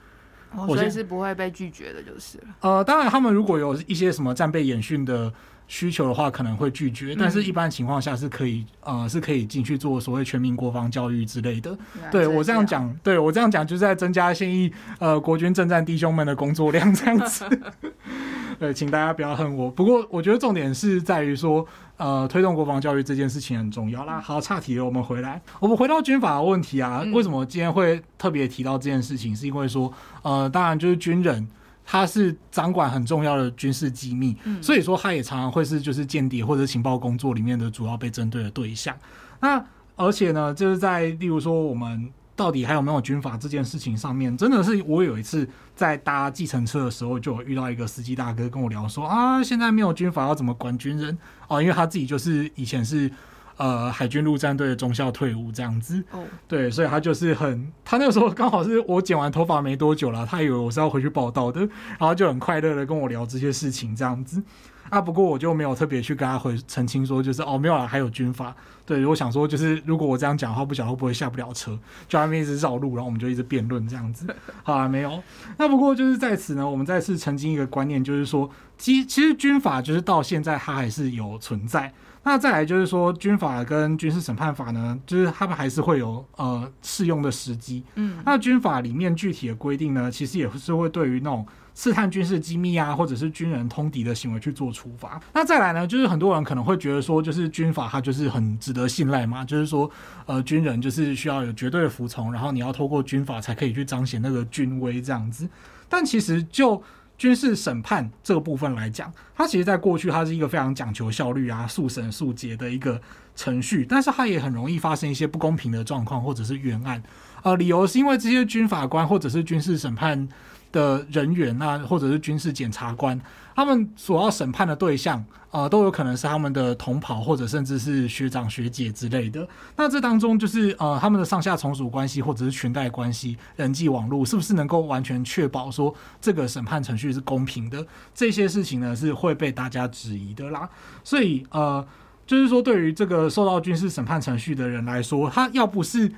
[0.53, 2.45] 哦，所以是不会被拒绝的，就是了。
[2.61, 5.31] 呃，当然，他们如果有一些什么战备演训的
[5.69, 11.77] 需求的话，可能会拒绝，嗯、但是一般情况下是可以，呃，是可以进去做所谓全民国防教育之类的。
[12.11, 17.45] 对我这样讲，对我这样讲，就是在增加现役呃国军政战弟兄们的工作量这样子。
[18.59, 19.71] 对，请大家不要恨我。
[19.71, 21.67] 不过，我觉得重点是在于说，
[21.99, 24.19] 呃，推动国防教育这件事情很重要啦。
[24.19, 27.05] 好，岔题了，我们回来，我们回到军法的问题啊。
[27.12, 29.37] 为什么今天会特别提到这件事情？
[29.37, 29.93] 是因为说，
[30.23, 31.47] 呃，当然就是军人。
[31.87, 38.95] 他是掌管很重要的军事机密，嗯、所以说他也常常会是就是间谍或者情报工作里面的主要被针对的对象。
[39.41, 39.64] 那
[39.95, 51.16] 而且呢，就是在例如说我们到底还有没有军法这件事情上面，真的是我有一次在搭计程车的时候，就有遇到一个司机大哥跟我聊说啊，现在没有军法要怎么管军人
[51.49, 53.11] 哦，因为他自己就是以前是。
[53.57, 61.61] 呃，海军陆战队的中校退伍这样子，哦，对，所以他就是很，他那个时候刚好是我剪完头发没多久了，他以为我是要回去报道的，
[61.99, 64.43] 然后就很快乐的跟我聊这些事情这样子，
[64.91, 68.55] 啊，不过我就没有特别去跟他回澄清说，就是哦，没有啦，还有军法，
[68.85, 74.27] 对，我想说就是如果我这样讲的话，不晓得会不会下不了车，就那边一直绕路，然后我们就一直辩论这样子，
[74.65, 75.23] 好啊，没有，
[75.57, 81.91] 那不过就是在此呢，我们再次澄清一个观念，就是说，其其实军法就是到现在它还是有存在。
[82.27, 87.85] 那再来就是说，军法跟军事审判法呢，就是他们还是会有呃适用的时机。
[87.95, 95.20] 嗯，那军法里面具体的规定呢，其实也是会对于那种刺探军事机密啊，或者是军人通敌的行为去做处罚。
[95.33, 99.89] 那再来呢，就是很多人可能会觉得说，就是军法它就是很值得信赖嘛，就是说
[100.27, 105.49] 呃军人就是需要有绝对的服从，然后你要透过军法才可以去彰显那个军威这样子。
[105.89, 106.83] 但其实就
[107.19, 113.01] 军事审判这个部分来讲，它其实在过去它是一个非常讲求效率啊、速审速结的一个
[113.35, 117.03] 程序，但是它也很容易发生一些不公平的状况或者是冤案。
[117.43, 120.29] 呃，理由是因为这些军法官或者是军事审判
[120.73, 123.19] 的人员啊，或者是军事检察官，
[123.57, 129.49] 他们所要审判的对象，呃，都有可能是他们的同袍或者甚至是学长学姐之类的。
[129.77, 137.85] 那这当中就是呃，他们的上下从属关系或者是裙带关系、人际网络，是不是能够完全确保说这个审判程序是公平的？
[138.15, 140.69] 这些事情呢，是会被大家质疑的啦。
[141.03, 141.83] 所以呃，
[142.27, 146.13] 就是说，对于这个受到军事审判程序的人来说，他要不是。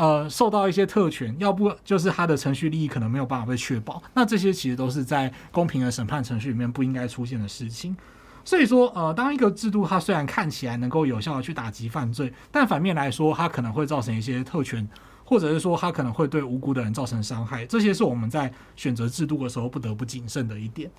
[0.00, 7.94] 呃，受到一些特权，要不就是他的程序利益可能没有办法被确保，那这些其实都是在公平的审判程序里面不应该出现的事情。
[8.42, 14.88] 所以说，呃，当一个制度它虽然看起来能够有效的去打击犯罪，但反面来说，它可能会造成一些特权，
[15.22, 17.66] 或者是说它可能会对无辜的人造成伤害。
[17.66, 20.90] 这些是我们在选择制度的时候不得不谨慎的一点。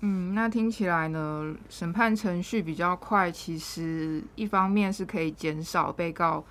[0.00, 6.42] 嗯，那听起来呢，审判程序比较快，其实一方面是可以减少被告。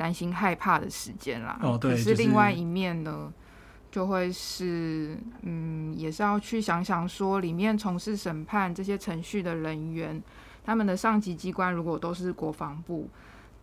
[0.00, 3.30] 担心害怕的时间啦，哦，对，可是另外一面呢，
[3.90, 10.22] 就会是，嗯，也是要去想想说，里面从事审判这些程序的人员，
[10.64, 13.10] 他们的上级机关如果都是国防部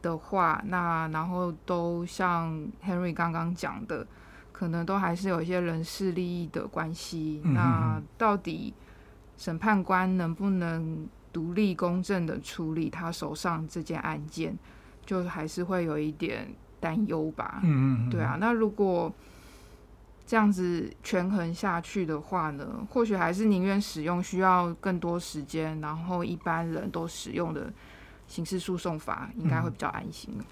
[0.04, 4.06] 的话，那然后都像 Henry 刚刚讲的，
[4.52, 7.42] 可能都还是有一些人事利益的关系。
[7.46, 8.76] 嗯、那到底
[9.38, 14.56] 审判官能不能独立公正的处理他手上这件案件？
[15.08, 19.12] 就还是会有一点担忧吧，嗯嗯，对啊，那如果
[20.26, 27.72] 这样子权衡下去的话呢，或许还是宁愿使用需要更多时间，然后一般人都使用的
[28.28, 30.34] 刑事诉讼法，应该会比较安心。
[30.38, 30.46] 嗯，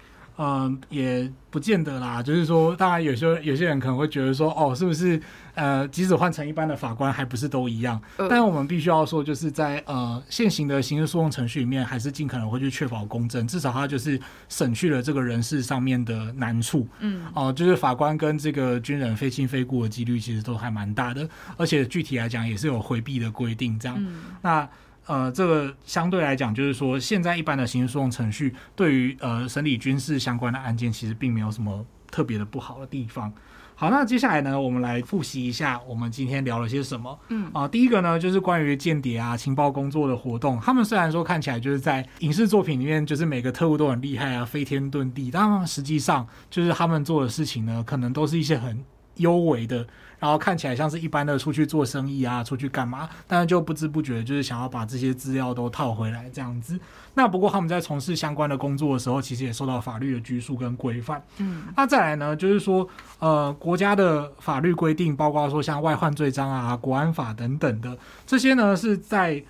[0.88, 2.22] 也不见得啦。
[2.22, 5.20] 就是说，当然有些有些人可能会觉得说，哦，是不是
[5.54, 8.00] 呃，即使换成一般的法官，还不是都一样？
[8.18, 16.86] 呃、但我们必须要说，就是在呃现行的刑事诉讼程序里面，还是尽可能会去确保公正，至少它就是省去了这个人事上面的难处。
[17.00, 21.26] 嗯，哦、呃，就是法官跟这个军人非亲非故的几率其实都还蛮大的，
[21.56, 23.78] 而且具体来讲也是有回避的规定。
[23.78, 24.68] 这样，嗯、那。
[25.06, 33.32] 呃，这个相对来讲，就是说，现在一般的刑事诉讼程序对于呃审理军事相关的案件，其实并没有什么特别的不好的地方。
[33.78, 37.18] 好，那接下来呢，我们来复习一下我们今天聊了些什么。
[37.28, 40.58] 嗯啊、呃，第一个呢，就是关于间谍啊、情报工作的活动。
[40.60, 48.82] 他们虽然说看起来就是在影视作品里面，就是每个特务都很厉害啊，飞天遁地，但实际上就是他们做的事情呢，可能都是一些很
[49.16, 49.86] 幽微的。
[50.18, 56.78] 然后看起来像是一般的出去做生意啊，出去干嘛，但是就不知不觉就是想要把这些资料都套回来这样子。
[57.14, 61.22] 那不过他们在从事相关的工作的时候，其实也受到法律的拘束跟规范。
[61.38, 62.88] 嗯，那再来呢，就是说，
[63.18, 67.96] 呃，国家的法律规定，包括说像外患罪章啊、国安法等等的
[68.26, 69.42] 这些呢，是在。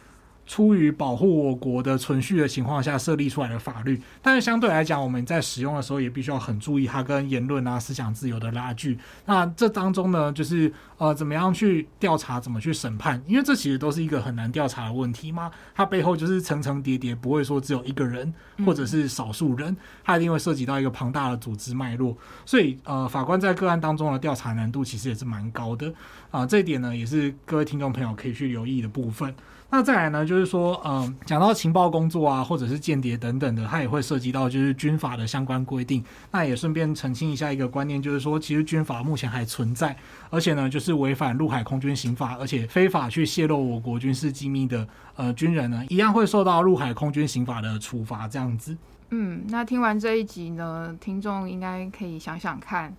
[0.47, 8.97] 出于保护我国的存续的情况下设立出来的法律，但是相对来讲，我们在使用的时候也必须要很注意它跟言论啊、思想自由的拉锯。
[9.24, 13.20] 那这当中呢，就是呃，怎么样去调查，怎么去审判？
[13.26, 15.51] 因为这其实都是一个很难调查的问题嘛。
[15.74, 18.32] 它背后就是层层叠叠，不会说只有一个人
[18.64, 22.16] 或者是少数人，它一定会涉及到一个庞大的组织脉络。
[22.44, 25.88] 所以呃，法官在个案当中的调查难度其实也是蛮高的
[26.30, 26.47] 啊、呃。
[26.47, 29.34] 这一点呢，也是各位听众朋友可以去留意的部分。
[29.69, 36.03] 那再来呢，就是说，嗯，讲到情报工作啊，或者是间谍等等的，它也会涉及到就是军法的相关规定。
[36.31, 39.95] 那也顺便澄清一下一个观念，就是说，其实军法目前还存在，
[40.31, 44.87] 而且呢，就是违反陆海空军刑法，而且非法去泄露我国军事机密的
[45.17, 48.29] 呃军人呢，一样会受到陆海空军刑法的处罚。
[48.29, 48.75] 这样子。
[49.11, 52.95] 嗯，那听完这一集呢，听众应该可以想想看，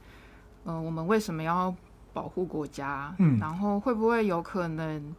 [0.66, 1.74] 呃，我们为什么要
[2.14, 3.16] 保护国家？
[3.20, 5.16] 嗯，然后会不会有可能？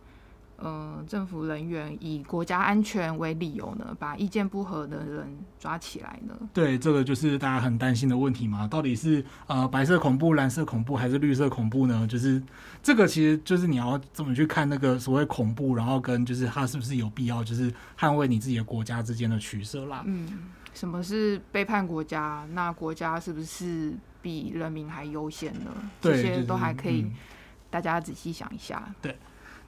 [0.60, 6.34] 嗯、呃，政府人员以国家安全为理由呢，把意见不合的人抓起来呢？
[6.52, 8.66] 对，这个就是大家很担心的问题嘛。
[8.66, 12.06] 到底是呃白色恐怖、蓝色恐怖还是绿色恐怖呢？
[12.06, 12.42] 就是
[12.82, 20.02] 这个，其实就是你要怎么去看那个所谓恐怖，然后跟就是它是不是有必要，就是捍卫你自己的国家之间的取舍啦。
[20.06, 20.28] 嗯，
[20.74, 22.44] 什么是背叛国家？
[22.52, 25.70] 那国家是不是比人民还优先呢？
[26.00, 27.06] 这些都还可以，
[27.70, 28.82] 大家仔细想一下。
[28.88, 29.16] 嗯、对。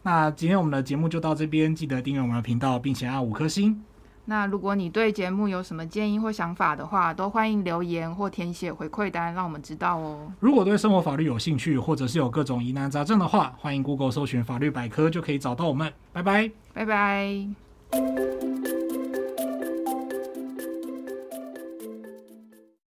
[0.03, 3.83] 那今天我们的节目就到这边，记得订阅我们的频道，并且按五颗星。
[4.27, 10.31] 那如果你对节目有什么建议或想法的话，都欢迎留言或填写回馈单，让我们知道哦。
[10.39, 15.93] 如果对生活法律有兴趣，或者是有各种疑难杂症的话，欢迎 Google 搜寻法律百科，就可以找到我们。
[16.13, 18.50] 拜拜，拜拜。